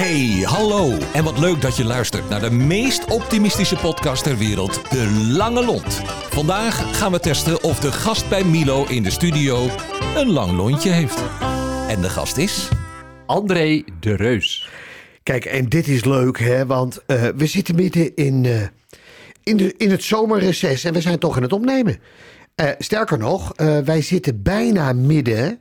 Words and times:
Hey, 0.00 0.42
hallo. 0.44 0.98
En 1.12 1.24
wat 1.24 1.38
leuk 1.38 1.60
dat 1.60 1.76
je 1.76 1.84
luistert 1.84 2.28
naar 2.28 2.40
de 2.40 2.50
meest 2.50 3.04
optimistische 3.04 3.76
podcast 3.76 4.22
ter 4.22 4.38
wereld, 4.38 4.90
De 4.90 5.26
Lange 5.36 5.64
Lont. 5.64 6.00
Vandaag 6.30 6.98
gaan 6.98 7.12
we 7.12 7.20
testen 7.20 7.62
of 7.62 7.80
de 7.80 7.92
gast 7.92 8.28
bij 8.28 8.44
Milo 8.44 8.84
in 8.84 9.02
de 9.02 9.10
studio 9.10 9.68
een 10.16 10.30
lang 10.30 10.56
lontje 10.56 10.90
heeft. 10.90 11.22
En 11.88 12.00
de 12.00 12.08
gast 12.08 12.36
is... 12.36 12.68
André 13.26 13.84
de 14.00 14.14
Reus. 14.14 14.68
Kijk, 15.22 15.44
en 15.44 15.68
dit 15.68 15.88
is 15.88 16.04
leuk, 16.04 16.38
hè, 16.38 16.66
want 16.66 17.02
uh, 17.06 17.28
we 17.36 17.46
zitten 17.46 17.74
midden 17.74 18.14
in, 18.14 18.44
uh, 18.44 18.62
in, 19.42 19.78
in 19.78 19.90
het 19.90 20.02
zomerreces 20.02 20.84
en 20.84 20.92
we 20.92 21.00
zijn 21.00 21.18
toch 21.18 21.36
aan 21.36 21.42
het 21.42 21.52
opnemen. 21.52 21.98
Uh, 22.60 22.68
sterker 22.78 23.18
nog, 23.18 23.52
wij 23.84 24.02
zitten 24.02 24.42
bijna 24.42 24.92
midden 24.92 25.60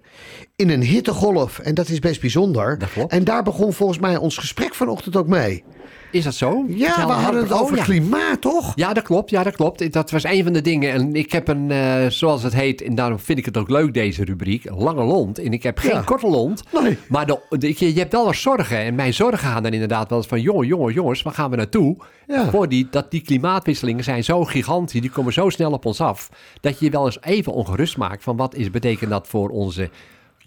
in 0.56 0.70
een 0.70 0.82
hittegolf 0.82 1.60
en 1.60 1.76
dat 1.76 1.90
is 1.90 2.00
best 2.00 2.22
bijzonder. 2.22 2.78
En 3.08 3.24
daar 3.24 3.44
begon 3.44 3.74
volgens 3.74 4.00
mij 4.00 4.18
ons 4.18 4.38
gesprek 4.38 4.76
vanochtend 4.76 5.16
ook 5.16 5.28
mee. 5.28 5.64
Is 6.12 6.24
dat 6.24 6.34
zo? 6.34 6.66
Ja, 6.68 7.06
we 7.08 7.12
hadden 7.12 7.42
het 7.42 7.52
Oh, 7.52 7.62
over 7.62 7.78
ja. 7.78 7.84
klimaat, 7.84 8.42
toch? 8.42 8.72
Ja, 8.76 8.94
dat 8.94 9.04
klopt. 9.04 9.30
Ja, 9.30 9.44
dat 9.44 9.56
klopt. 9.56 9.94
Dat 9.94 10.12
was 10.12 10.24
een 10.24 10.44
van 10.44 10.54
de 10.54 10.62
dingen. 10.62 10.92
En 10.92 11.16
ik 11.16 11.32
heb 11.32 11.48
een, 11.48 11.72
eh, 11.72 12.06
zoals 12.08 12.44
het 12.44 12.54
heet, 12.54 12.82
en 12.82 12.96
daarom 12.96 13.20
vind 13.20 13.40
ik 13.40 13.46
het 13.46 13.58
ook 13.58 13.70
leuk, 13.70 13.94
deze 13.94 14.24
rubriek, 14.24 14.70
lange 14.70 15.04
lont. 15.04 15.40
En 15.40 15.54
ik 15.54 15.64
heb 15.64 15.78
geen 15.78 15.92
Ja. 15.92 16.02
korte 16.02 16.28
lont. 16.28 16.64
Nee. 16.82 16.98
Maar 17.08 17.26
de, 17.26 17.40
de- 17.50 17.74
je, 17.78 17.94
je 17.94 18.00
hebt 18.00 18.12
wel 18.12 18.26
wat 18.26 18.36
zorgen. 18.36 18.78
En 18.78 18.96
mijn 18.96 19.14
zorgen 19.14 19.38
gaan 19.48 19.64
dan 19.64 19.72
inderdaad 19.74 20.10
wel 20.10 20.18
eens 20.18 20.28
van, 20.28 20.42
jongen, 20.42 20.68
jongen, 20.68 20.94
jongens, 20.94 21.22
waar 21.22 21.34
gaan 21.34 21.50
we 21.50 21.56
naartoe? 21.56 21.98
Ja. 22.28 22.50
Voor 22.50 22.70
die, 22.70 22.88
dat 22.92 23.12
die 23.12 23.22
klimaatwisselingen 23.22 24.04
zijn 24.04 24.24
zo 24.24 24.44
gigantisch, 24.44 25.02
die 25.02 25.10
komen 25.10 25.34
zo 25.34 25.50
snel 25.50 25.72
op 25.72 25.86
ons 25.86 26.02
af, 26.02 26.30
dat 26.62 26.80
je 26.80 26.86
je 26.86 26.92
wel 26.92 27.06
eens 27.06 27.22
even 27.22 27.54
ongerust 27.54 27.98
maakt 27.98 28.24
van 28.24 28.38
wat 28.38 28.56
is, 28.56 28.72
betekent 28.72 29.10
dat 29.10 29.28
voor 29.28 29.50
onze 29.50 29.90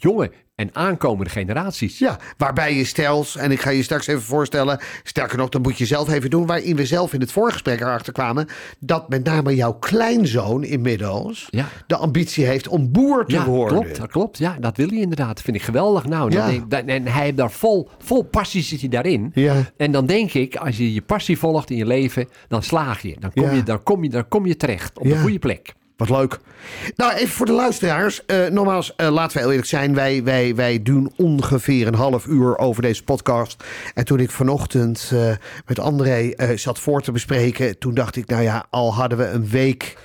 jonge 0.03 0.31
en 0.55 0.71
aankomende 0.73 1.31
generaties. 1.31 1.99
Ja, 1.99 2.19
waarbij 2.37 2.75
je 2.77 2.85
stels, 2.85 3.37
en 3.37 3.51
ik 3.51 3.61
ga 3.61 3.71
je 3.71 3.83
straks 3.83 4.07
even 4.07 4.23
voorstellen, 4.23 4.81
sterker 5.03 5.39
nog, 5.39 5.49
dat 5.49 5.63
moet 5.63 5.79
je 5.79 5.87
zelf 5.87 6.11
even 6.11 6.31
doen, 6.31 6.47
waarin 6.47 6.77
we 6.77 6.87
zelf 6.87 7.13
in 7.13 7.21
het 7.21 7.33
voorgesprek 7.33 7.81
erachter 7.81 8.13
kwamen, 8.13 8.47
dat 8.79 9.09
met 9.09 9.25
name 9.25 9.55
jouw 9.55 9.73
kleinzoon 9.73 10.65
inmiddels 10.65 11.47
Ja. 11.51 11.69
de 11.87 11.97
ambitie 11.97 12.45
heeft 12.47 12.69
om 12.69 12.93
boer 12.93 13.25
te 13.27 13.33
Ja, 13.35 13.45
worden. 13.45 13.79
klopt, 13.81 13.97
dat 13.99 14.11
klopt. 14.11 14.39
Ja, 14.39 14.57
dat 14.61 14.77
wil 14.77 14.89
hij 14.89 14.99
inderdaad. 14.99 15.41
Vind 15.43 15.57
ik 15.57 15.63
geweldig. 15.63 16.05
Nou, 16.07 16.31
Ja. 16.33 16.47
denk- 16.69 16.89
en 16.89 17.07
hij 17.07 17.25
heeft 17.25 17.37
daar 17.37 17.51
vol, 17.51 17.89
vol 17.99 18.23
passie 18.23 18.63
zit 18.63 18.81
hij 18.81 18.89
daarin. 18.89 19.31
Ja. 19.35 19.55
En 19.77 19.93
dan 19.93 20.07
denk 20.07 20.33
ik, 20.33 20.57
als 20.57 20.77
je 20.77 20.95
je 20.95 21.03
passie 21.03 21.39
volgt 21.39 21.71
in 21.71 21.77
je 21.77 21.87
leven, 21.87 22.29
dan 22.49 22.63
slaag 22.63 23.03
je. 23.03 23.17
Dan 23.19 23.33
kom, 23.33 23.55
je, 23.55 23.63
dan 23.63 23.83
kom, 23.83 24.03
je, 24.03 24.09
dan 24.11 24.29
kom 24.29 24.47
je 24.47 24.57
terecht 24.57 24.99
op 24.99 25.05
de 25.05 25.17
goede 25.19 25.39
plek. 25.39 25.75
Wat 25.97 26.11
leuk. 26.11 26.39
Nou, 26.97 27.13
even 27.13 27.29
voor 27.29 27.47
de 27.47 27.53
luisteraars. 27.53 28.27
Eh 28.27 28.47
nogmaals, 28.47 28.95
eh, 28.97 29.09
laten 29.11 29.33
we 29.37 29.39
heel 29.43 29.51
eerlijk 29.51 29.69
zijn. 29.69 29.95
Wij, 29.95 30.23
wij, 30.25 30.55
wij 30.55 30.83
doen 30.83 31.13
ongeveer 31.17 31.87
een 31.87 31.95
half 31.95 32.27
uur 32.27 32.59
over 32.59 32.83
deze 32.83 33.05
podcast. 33.05 33.65
En 33.95 34.05
toen 34.05 34.19
ik 34.21 34.31
vanochtend 34.31 35.11
eh, 35.15 35.31
met 35.67 35.79
André 35.79 36.33
zat 36.55 36.79
voor 36.79 37.03
te 37.03 37.13
bespreken... 37.13 37.79
toen 37.79 37.95
dacht 37.95 38.17
ik, 38.17 38.27
nou 38.27 38.43
ja, 38.43 38.67
al 38.71 38.95
hadden 38.95 39.19
we 39.19 39.27
een 39.29 39.49
week 39.49 39.97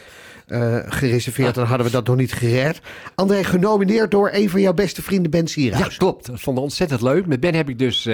gereserveerd... 0.88 1.56
dan 1.56 1.66
hadden 1.66 1.86
we 1.86 1.92
dat 1.92 2.08
nog 2.08 2.16
niet 2.16 2.34
gered. 2.34 2.80
André, 3.16 3.44
genomineerd 3.44 4.12
door 4.12 4.30
een 4.34 4.50
van 4.50 4.62
jouw 4.62 4.74
beste 4.74 5.02
vrienden, 5.02 5.32
Ben 5.32 5.42
Ja, 5.42 5.48
Sierhuis. 5.48 5.98
klopt. 5.98 6.26
Dat 6.26 6.40
vond 6.40 6.58
ik 6.58 6.64
ontzettend 6.64 7.02
leuk. 7.02 7.26
Met 7.26 7.40
Ben 7.40 7.56
heb 7.56 7.70
ik 7.70 7.80
dus 7.80 8.08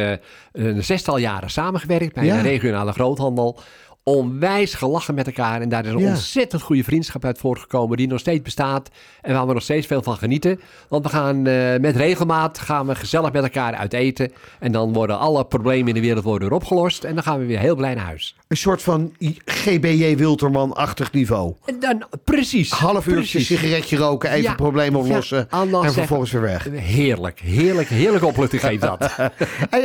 een 0.52 0.84
zestal 0.84 1.18
jaren 1.18 1.50
samengewerkt 1.50 2.14
bij 2.14 2.26
Ja. 2.26 2.36
een 2.38 2.42
regionale 2.44 2.92
groothandel. 2.92 3.60
Onwijs 4.06 4.74
gelachen 4.74 5.16
met 5.16 5.26
elkaar. 5.28 5.62
En 5.62 5.70
daar 5.70 5.86
is 5.86 5.92
een 5.92 5.98
Ja. 6.00 6.10
ontzettend 6.10 6.62
goede 6.62 6.84
vriendschap 6.84 7.26
uit 7.26 7.38
voortgekomen. 7.38 7.98
Die 7.98 8.08
nog 8.08 8.20
steeds 8.20 8.42
bestaat. 8.42 8.90
En 9.22 9.34
waar 9.34 9.48
we 9.48 9.54
nog 9.54 9.64
steeds 9.64 9.88
veel 9.88 10.02
van 10.04 10.18
genieten. 10.18 10.60
Want 10.90 11.04
we 11.04 11.10
gaan 11.10 11.48
eh, 11.48 11.80
met 11.80 11.96
regelmaat 11.96 12.60
gaan 12.60 12.88
we 12.88 12.96
gezellig 12.96 13.32
met 13.32 13.44
elkaar 13.44 13.74
uit 13.76 13.94
eten. 13.94 14.32
En 14.60 14.72
dan 14.72 14.94
worden 14.94 15.20
alle 15.20 15.46
problemen 15.46 15.88
in 15.88 15.94
de 15.94 16.02
wereld 16.02 16.24
worden 16.24 16.50
weer 16.50 16.58
opgelost. 16.58 17.04
En 17.04 17.14
dan 17.14 17.24
gaan 17.24 17.40
we 17.40 17.46
weer 17.46 17.60
heel 17.60 17.76
blij 17.76 17.94
naar 17.94 18.06
huis. 18.06 18.36
Een 18.48 18.58
soort 18.58 18.82
van 18.82 19.14
GBJ 19.46 20.16
Wilterman-achtig 20.18 21.12
niveau. 21.12 21.54
En 21.66 21.80
dan, 21.80 22.04
precies. 22.24 22.72
Half 22.72 23.08
uurtje 23.08 23.14
precies. 23.38 23.48
sigaretje 23.48 23.98
roken, 23.98 24.30
even 24.30 24.42
Ja, 24.44 24.54
problemen 24.56 25.00
oplossen... 25.00 25.50
en 25.50 25.70
zeggen- 25.70 25.94
vervolgens 25.94 26.32
weer 26.32 26.42
weg. 26.42 26.68
Heerlijk, 26.72 27.40
heerlijk, 27.40 27.88
heerlijke 27.88 28.26
opluchting 28.26 28.62
geeft 28.62 28.82
dat. 28.82 29.12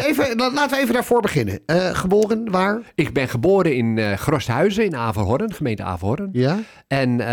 Even, 0.08 0.36
la- 0.36 0.52
laten 0.52 0.76
we 0.76 0.82
even 0.82 0.94
daarvoor 0.94 1.20
beginnen. 1.20 1.60
Eh, 1.66 1.88
geboren, 1.94 2.50
waar? 2.50 2.80
Ik 2.94 3.12
ben 3.12 3.28
geboren 3.28 3.74
in 3.76 3.98
Grosthuizen 4.16 4.84
in 4.84 4.96
Averhorn, 4.96 5.52
gemeente 5.52 5.82
Averhorn. 5.82 6.28
Ja? 6.32 6.58
En 6.86 7.20
eh, 7.20 7.26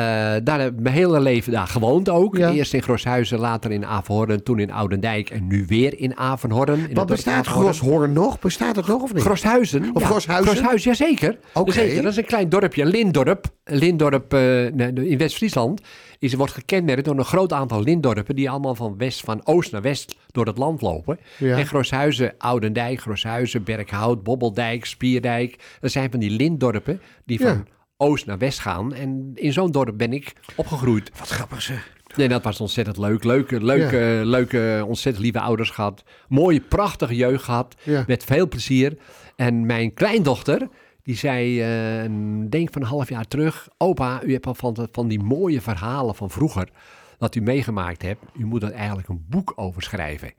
daar 0.44 0.59
heb 0.59 0.74
ik 0.74 0.80
mijn 0.80 0.96
hele 0.96 1.19
leven 1.19 1.52
daar 1.52 1.68
gewoond 1.68 2.09
ook. 2.09 2.38
Ja. 2.38 2.52
Eerst 2.52 2.74
in 2.74 2.81
Groshuizen, 2.81 3.40
later 3.40 3.72
in 3.72 3.86
Averhorn, 3.86 4.44
toen 4.44 4.59
in 4.59 4.72
Oudendijk 4.72 5.30
en 5.30 5.47
nu 5.47 5.66
weer 5.68 6.00
in 6.00 6.18
Averhorn. 6.18 6.94
Wat 6.94 7.08
bestaat. 7.08 7.47
Groshoorn 7.47 8.13
nog? 8.13 8.40
Bestaat 8.40 8.75
het 8.75 8.88
nog 8.88 9.02
of 9.02 9.13
niet? 9.13 9.24
Groshuizen. 9.24 9.90
Of 9.94 10.02
ja. 10.02 10.08
Groshuizen? 10.08 10.56
Groshuizen, 10.56 10.90
jazeker. 10.90 11.38
Zeker. 11.66 12.02
Dat 12.02 12.12
is 12.12 12.18
een 12.18 12.25
klein 12.25 12.50
dorpje. 12.50 12.81
Een 12.81 13.80
lintdorp 13.80 14.34
eh, 14.34 14.66
in 14.96 15.18
West-Friesland 15.18 15.81
is, 16.19 16.34
wordt 16.34 16.53
gekenmerkt 16.53 17.06
door 17.06 17.18
een 17.18 17.25
groot 17.25 17.53
aantal 17.53 17.84
lintdorpen... 17.84 18.36
die 18.36 18.50
allemaal 18.50 18.75
van, 18.75 18.97
west, 18.97 19.22
van 19.22 19.42
oost 19.44 19.72
naar 19.72 19.81
west 19.81 20.16
door 20.31 20.46
het 20.46 20.57
land 20.57 20.81
lopen. 20.81 21.19
Ja. 21.38 21.57
En 21.57 21.66
Groshuizen, 21.66 22.34
Oudendijk, 22.38 23.02
Groshuizen, 23.02 23.63
Berkhout, 23.63 24.24
Bobbeldijk, 24.24 24.86
Spierdijk... 24.86 25.78
dat 25.80 25.92
zijn 25.92 26.12
van 26.12 26.19
die 26.19 26.31
lintdorpen 26.72 27.02
die 27.26 27.40
van 27.40 27.48
Ja. 27.48 27.64
oost 27.98 28.26
naar 28.26 28.38
west 28.38 28.59
gaan. 28.59 28.94
En 28.94 29.31
in 29.34 29.53
zo'n 29.53 29.72
dorp 29.72 29.98
ben 29.98 30.14
ik 30.14 30.34
opgegroeid. 30.56 31.12
Wat 31.20 31.28
grappig 31.30 31.62
zeg. 31.62 31.94
Nee, 32.16 32.28
dat 32.28 32.44
was 32.44 32.62
ontzettend 32.62 32.98
leuk. 32.98 33.24
Leuke, 33.24 33.64
leuke, 33.64 34.22
leuke, 34.24 34.84
ontzettend 34.88 35.24
lieve 35.25 35.40
ouders 35.40 35.70
gehad. 35.70 36.04
Mooie, 36.28 36.62
prachtige 36.62 37.16
jeugd 37.16 37.44
gehad. 37.44 37.75
Ja. 37.84 38.04
Met 38.08 38.24
veel 38.24 38.48
plezier. 38.48 38.98
En 39.36 39.66
mijn 39.66 39.94
kleindochter, 39.94 40.68
die 41.04 41.16
zei, 41.16 41.62
eh, 41.62 42.04
een- 42.04 42.50
denk 42.50 42.74
van 42.74 42.81
een 42.81 42.88
half 42.88 43.09
jaar 43.09 43.28
terug... 43.28 43.68
Opa, 43.78 44.24
u 44.24 44.31
hebt 44.31 44.46
al 44.48 44.56
van, 44.56 44.88
van 44.92 45.08
die 45.08 45.20
mooie 45.24 45.62
verhalen 45.62 46.16
van 46.16 46.30
vroeger... 46.30 46.70
dat 47.18 47.36
u 47.36 47.42
meegemaakt 47.42 48.02
hebt. 48.02 48.22
U 48.38 48.46
moet 48.46 48.64
er 48.64 48.72
eigenlijk 48.72 49.08
een 49.08 49.25
boek 49.30 49.54
over 49.56 49.81
schrijven. 49.81 50.34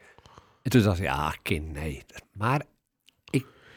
En 0.63 0.71
toen 0.71 0.83
dacht 0.83 0.99
ik, 0.99 1.05
ja, 1.05 1.35
kind, 1.43 1.73
nee. 1.73 2.03
Maar 2.33 2.63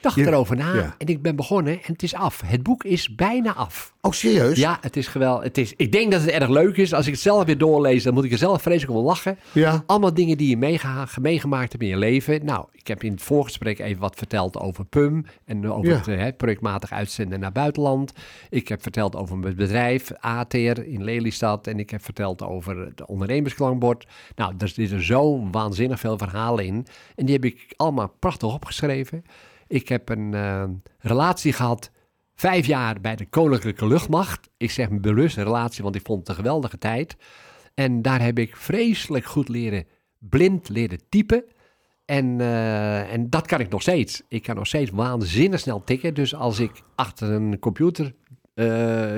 dacht 0.02 0.16
Je- 0.16 0.28
erover 0.28 0.56
na 0.56 0.74
ja. 0.74 0.96
en 0.98 1.08
ik 1.08 1.22
ben 1.22 1.36
begonnen 1.36 1.74
en 1.74 1.92
het 1.94 2.04
is 2.04 2.14
af. 2.14 2.42
Het 2.46 2.64
boek 2.64 2.84
is 2.84 3.16
bijna 3.16 3.54
af. 3.54 3.94
Oh, 4.02 4.12
serieus? 4.12 4.58
Ja, 4.58 4.78
het 4.82 4.98
is 4.98 5.08
geweldig. 5.08 5.44
Het 5.44 5.58
is, 5.58 5.74
ik 5.78 5.92
denk 5.92 6.12
dat 6.12 6.22
het 6.22 6.30
erg 6.30 6.50
leuk 6.50 6.78
is. 6.78 6.94
Als 6.94 7.06
ik 7.06 7.12
het 7.12 7.22
zelf 7.22 7.46
weer 7.46 7.58
doorlees, 7.58 8.04
dan 8.04 8.14
moet 8.14 8.24
ik 8.24 8.32
er 8.32 8.38
zelf 8.38 8.62
vreselijk 8.62 8.98
om 8.98 9.06
lachen. 9.06 9.38
Ja. 9.52 9.84
Allemaal 9.86 10.14
dingen 10.14 10.38
die 10.38 10.50
je 10.50 10.58
meega- 10.58 11.08
meegemaakt 11.22 11.72
hebt 11.72 11.84
in 11.84 11.90
je 11.90 11.98
leven. 11.98 12.46
Nou, 12.46 12.66
ik 12.72 12.88
heb 12.88 13.04
in 13.04 13.12
het 13.12 13.22
voorgesprek 13.22 13.80
even 13.80 14.02
wat 14.02 14.16
verteld 14.16 14.58
over 14.60 14.86
PUM. 14.86 15.26
En 15.46 15.72
over 15.72 15.90
Ja. 15.90 15.96
het 15.98 16.08
eh, 16.08 16.18
hè, 16.18 16.34
projectmatig 16.34 16.92
uitzenden 16.92 17.40
naar 17.40 17.52
buitenland. 17.52 18.14
Ik 18.50 18.68
heb 18.68 18.82
verteld 18.82 19.16
over 19.16 19.38
mijn 19.38 19.56
bedrijf, 19.56 20.12
ATER 20.20 20.86
in 20.88 21.04
Lelystad. 21.04 21.68
En 21.68 21.80
ik 21.80 21.90
heb 21.90 22.04
verteld 22.04 22.42
over 22.44 22.78
het 22.80 23.06
ondernemersklankbord. 23.06 24.08
Nou, 24.36 24.54
er 24.58 24.68
zitten 24.68 25.04
zo 25.04 25.50
waanzinnig 25.52 26.00
veel 26.00 26.18
verhalen 26.18 26.66
in. 26.66 26.86
En 27.16 27.26
die 27.26 27.36
heb 27.36 27.46
ik 27.46 27.74
allemaal 27.76 28.14
prachtig 28.20 28.54
opgeschreven. 28.54 29.24
Ik 29.70 29.90
heb 29.90 30.10
een 30.10 30.34
eh, 30.34 30.64
relatie 31.00 31.54
gehad 31.54 31.92
Vijf 32.40 32.66
jaar 32.66 33.02
bij 33.02 33.16
de 33.16 33.26
Koninklijke 33.26 33.88
Luchtmacht. 33.88 34.50
Ik 34.58 34.72
zeg 34.72 34.90
me 34.90 35.00
bewust 35.00 35.38
een 35.38 35.44
relatie, 35.44 35.84
want 35.84 35.96
ik 35.96 36.06
vond 36.06 36.20
het 36.20 36.30
een 36.30 36.36
geweldige 36.36 36.78
tijd. 36.78 37.16
En 37.74 38.02
daar 38.02 38.22
heb 38.22 38.40
ik 38.40 38.56
vreselijk 38.56 39.26
goed 39.26 39.50
leren, 39.50 39.86
blind 40.18 40.70
leren 40.70 41.00
typen. 41.10 41.44
En, 42.06 42.42
eh, 42.42 43.14
en 43.14 43.30
dat 43.30 43.48
kan 43.48 43.60
ik 43.60 43.70
nog 43.70 43.82
steeds. 43.82 44.22
Ik 44.28 44.44
kan 44.44 44.56
nog 44.56 44.68
steeds 44.68 44.92
waanzinnig 44.92 45.60
snel 45.60 45.84
tikken. 45.84 46.14
Dus 46.14 46.36
als 46.36 46.60
ik 46.60 46.72
achter 46.96 47.32
een 47.32 47.60
computer 47.60 48.14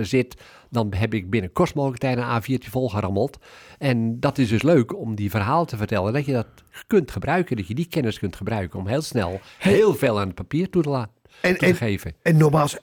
zit, 0.02 0.42
dan 0.70 0.94
heb 0.94 1.14
ik 1.14 1.30
binnen 1.30 1.52
kort 1.52 1.74
mogelijk 1.74 2.00
tijd 2.00 2.18
een 2.18 2.42
A4'tje 2.42 2.70
volgerammeld. 2.70 3.38
En 3.78 4.20
dat 4.20 4.38
is 4.38 4.50
dus 4.50 4.62
leuk 4.62 4.98
om 4.98 5.16
die 5.16 5.30
verhaal 5.30 5.66
te 5.66 5.78
vertellen. 5.78 6.14
Dat 6.14 6.26
je 6.26 6.32
dat 6.32 6.48
kunt 6.88 7.12
gebruiken, 7.12 7.56
dat 7.56 7.68
je 7.68 7.76
die 7.76 7.88
kennis 7.88 8.20
kunt 8.20 8.36
gebruiken 8.36 8.80
om 8.80 8.88
heel 8.88 9.02
snel 9.02 9.40
heel 9.58 9.94
veel 9.94 10.20
aan 10.20 10.28
het 10.28 10.36
papier 10.36 10.70
toe 10.70 10.84
te 10.84 10.90
laten 10.90 11.14
En, 11.42 11.58
te 11.58 11.66
en, 11.66 11.76
geven. 11.76 12.14
en 12.22 12.38
nogmaals, 12.38 12.78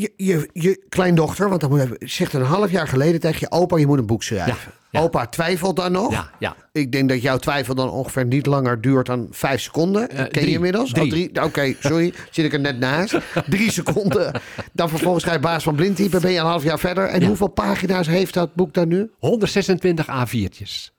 je, 0.00 0.12
je, 0.16 0.48
je 0.52 0.84
kleindochter, 0.88 1.48
want 1.48 1.60
dan 1.60 1.70
moet 1.70 1.80
je, 1.80 2.06
zegt 2.06 2.32
een 2.32 2.42
half 2.42 2.70
jaar 2.70 2.88
geleden 2.88 3.20
tegen 3.20 3.38
je 3.40 3.50
opa, 3.50 3.76
je 3.78 3.86
moet 3.86 3.98
een 3.98 4.06
boek 4.06 4.22
schrijven. 4.22 4.54
Ja, 4.54 4.72
ja. 4.90 5.00
Opa 5.00 5.26
twijfelt 5.26 5.76
dan 5.76 5.92
nog. 5.92 6.12
Ja, 6.12 6.30
ja. 6.38 6.56
Ik 6.72 6.92
denk 6.92 7.08
dat 7.08 7.22
jouw 7.22 7.36
twijfel 7.36 7.74
dan 7.74 7.90
ongeveer 7.90 8.24
niet 8.26 8.46
langer 8.46 8.80
duurt 8.80 9.06
dan 9.06 9.26
vijf 9.30 9.60
seconden. 9.60 10.10
Eh, 10.10 10.16
Ken 10.16 10.30
drie. 10.30 10.46
je 10.48 10.52
inmiddels? 10.54 10.90
Drie. 10.90 11.04
Oh, 11.04 11.10
drie. 11.10 11.42
Oké, 11.44 11.74
sorry. 11.88 12.12
Zit 12.30 12.44
ik 12.44 12.52
er 12.52 12.60
net 12.60 12.78
naast. 12.78 13.18
Drie 13.48 13.70
seconden. 13.72 14.40
Dan 14.72 14.88
vervolgens 14.88 15.24
ga 15.24 15.32
je 15.32 15.38
baas 15.38 15.62
van 15.62 15.74
blindtypen. 15.74 16.20
Ben 16.20 16.30
je 16.32 16.38
een 16.38 16.44
half 16.46 16.62
jaar 16.62 16.78
verder. 16.78 17.04
En 17.06 17.20
Ja. 17.20 17.26
hoeveel 17.26 17.48
pagina's 17.48 18.06
heeft 18.06 18.34
dat 18.34 18.54
boek 18.54 18.74
dan 18.74 18.88
nu? 18.88 19.10
126 19.18 20.06
A4'tjes. 20.06 20.95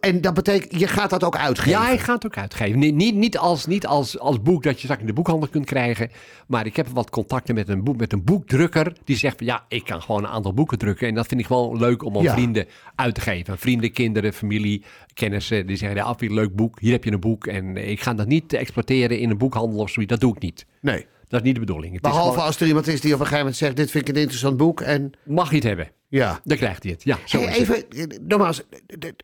En 0.00 0.20
dat 0.20 0.34
betekent, 0.34 0.80
je 0.80 0.86
gaat 0.86 1.10
dat 1.10 1.24
ook 1.24 1.36
uitgeven? 1.36 1.70
Ja, 1.70 1.90
ik 1.90 2.00
ga 2.00 2.14
het 2.14 2.26
ook 2.26 2.36
uitgeven. 2.36 2.78
Niet, 2.78 2.94
niet, 2.94 3.14
niet, 3.14 3.38
als, 3.38 3.66
niet 3.66 3.86
als, 3.86 4.18
als 4.18 4.42
boek 4.42 4.62
dat 4.62 4.74
je 4.74 4.80
straks 4.80 5.00
in 5.00 5.06
de 5.06 5.12
boekhandel 5.12 5.48
kunt 5.48 5.64
krijgen. 5.64 6.10
Maar 6.46 6.66
ik 6.66 6.76
heb 6.76 6.88
wat 6.88 7.10
contacten 7.10 7.54
met 7.54 7.68
een, 7.68 7.84
boek, 7.84 7.96
met 7.96 8.12
een 8.12 8.24
boekdrukker. 8.24 8.92
Die 9.04 9.16
zegt 9.16 9.36
van 9.36 9.46
ja, 9.46 9.64
ik 9.68 9.84
kan 9.84 10.02
gewoon 10.02 10.24
een 10.24 10.30
aantal 10.30 10.54
boeken 10.54 10.78
drukken. 10.78 11.08
En 11.08 11.14
dat 11.14 11.26
vind 11.26 11.40
ik 11.40 11.48
wel 11.48 11.76
leuk 11.76 12.04
om 12.04 12.16
aan 12.16 12.22
Ja. 12.22 12.32
vrienden 12.32 12.66
uit 12.94 13.14
te 13.14 13.20
geven. 13.20 13.58
Vrienden, 13.58 13.92
kinderen, 13.92 14.32
familie, 14.32 14.84
kennissen. 15.14 15.66
Die 15.66 15.76
zeggen 15.76 15.98
ja, 15.98 16.04
af, 16.04 16.20
een 16.20 16.34
leuk 16.34 16.54
boek. 16.56 16.80
Hier 16.80 16.92
heb 16.92 17.04
je 17.04 17.12
een 17.12 17.20
boek. 17.20 17.46
En 17.46 17.76
ik 17.76 18.00
ga 18.00 18.14
dat 18.14 18.26
niet 18.26 18.52
exploiteren 18.52 19.18
in 19.18 19.30
een 19.30 19.38
boekhandel 19.38 19.78
of 19.78 19.90
zoiets. 19.90 20.12
Dat 20.12 20.20
doe 20.20 20.34
ik 20.34 20.42
niet. 20.42 20.66
Nee. 20.80 21.06
Dat 21.32 21.40
is 21.40 21.46
niet 21.46 21.54
de 21.54 21.60
bedoeling. 21.66 21.94
Het 21.94 22.04
is 22.04 22.10
Behalve 22.10 22.30
gewoon, 22.32 22.46
als 22.46 22.60
er 22.60 22.66
iemand 22.66 22.86
is 22.86 23.00
die 23.00 23.10
op 23.14 23.20
een 23.20 23.26
gegeven 23.26 23.38
moment 23.38 23.56
zegt, 23.56 23.76
dit 23.76 23.90
vind 23.90 24.08
ik 24.08 24.14
een 24.14 24.20
interessant 24.20 24.56
boek. 24.56 24.80
En 24.80 25.12
mag 25.24 25.48
je 25.50 25.54
het 25.54 25.64
hebben? 25.64 25.90
ja. 26.08 26.40
Dan 26.44 26.56
krijgt 26.56 26.82
hij 26.82 26.92
het. 26.92 27.02
Ja, 27.04 27.18
zo 27.24 27.38
Hey, 27.40 27.48
is 27.58 27.68
het. 27.68 27.84
even, 27.94 28.26
nogmaals, 28.28 28.62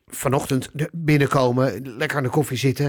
vanochtend 0.06 0.68
binnenkomen, 0.92 1.96
lekker 1.96 2.16
aan 2.16 2.22
de 2.22 2.28
koffie 2.28 2.56
zitten. 2.56 2.86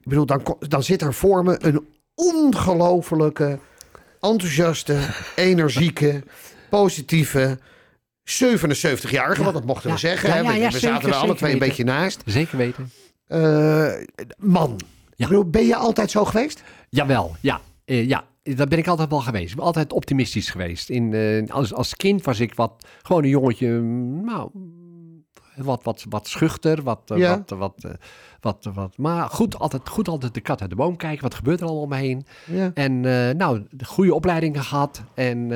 Ik 0.00 0.04
bedoel, 0.04 0.26
dan, 0.26 0.56
dan 0.68 0.82
zit 0.82 1.02
er 1.02 1.14
voor 1.14 1.44
me 1.44 1.56
een 1.64 1.86
ongelofelijke, 2.14 3.58
enthousiaste, 4.20 4.98
energieke, 5.36 6.22
positieve 6.70 7.58
77-jarige, 8.44 9.42
want 9.42 9.54
dat 9.54 9.64
mochten 9.64 9.90
we 9.90 9.96
zeggen. 9.98 10.28
Ja, 10.28 10.34
hè? 10.34 10.40
ja, 10.40 10.48
we 10.52 10.58
ja, 10.58 10.66
we 10.70 10.78
zeker, 10.78 10.88
zaten 10.88 11.08
er 11.08 11.14
alle 11.14 11.34
twee 11.34 11.52
een 11.52 11.58
beetje 11.58 11.84
naast. 11.84 12.22
Zeker 12.24 12.56
weten. 12.56 12.90
Eh, 13.26 13.92
man, 14.38 14.80
Ja. 15.16 15.24
ik 15.24 15.28
bedoel, 15.28 15.50
ben 15.50 15.66
je 15.66 15.76
altijd 15.76 16.10
zo 16.10 16.24
geweest? 16.24 16.62
Jawel, 16.88 17.36
ja. 17.40 17.60
Eh, 17.84 18.08
ja, 18.08 18.24
dat 18.56 18.68
ben 18.68 18.78
ik 18.78 18.86
altijd 18.86 19.10
wel 19.10 19.20
geweest. 19.20 19.50
Ik 19.50 19.56
ben 19.56 19.64
altijd 19.64 19.92
optimistisch 19.92 20.50
geweest. 20.50 20.90
In, 20.90 21.12
eh, 21.12 21.54
als, 21.54 21.74
als 21.74 21.96
kind 21.96 22.24
was 22.24 22.40
ik 22.40 22.54
wat, 22.54 22.86
gewoon 23.02 23.22
een 23.22 23.28
jongetje, 23.28 23.68
mm, 23.68 24.24
nou, 24.24 24.50
wat, 25.56 25.84
wat, 25.84 26.04
wat 26.08 26.28
schuchter, 26.28 26.82
wat, 26.82 27.10
eh, 27.10 27.18
Ja. 27.18 27.44
wat, 27.46 27.58
wat, 27.58 27.84
eh, 27.84 27.90
wat, 28.40 28.68
wat, 28.74 28.96
maar 28.96 29.28
goed 29.28 29.58
altijd, 29.58 29.88
goed 29.88 30.08
altijd 30.08 30.34
de 30.34 30.40
kat 30.40 30.60
uit 30.60 30.70
de 30.70 30.76
boom 30.76 30.96
kijken. 30.96 31.22
Wat 31.22 31.34
gebeurt 31.34 31.60
er 31.60 31.66
allemaal 31.66 31.82
om 31.82 31.88
me 31.88 31.96
heen? 31.96 32.26
Ja. 32.46 32.70
En 32.74 33.00
nou, 33.36 33.66
de 33.70 33.84
goede 33.84 34.14
opleidingen 34.14 34.62
gehad. 34.62 35.02
En, 35.14 35.52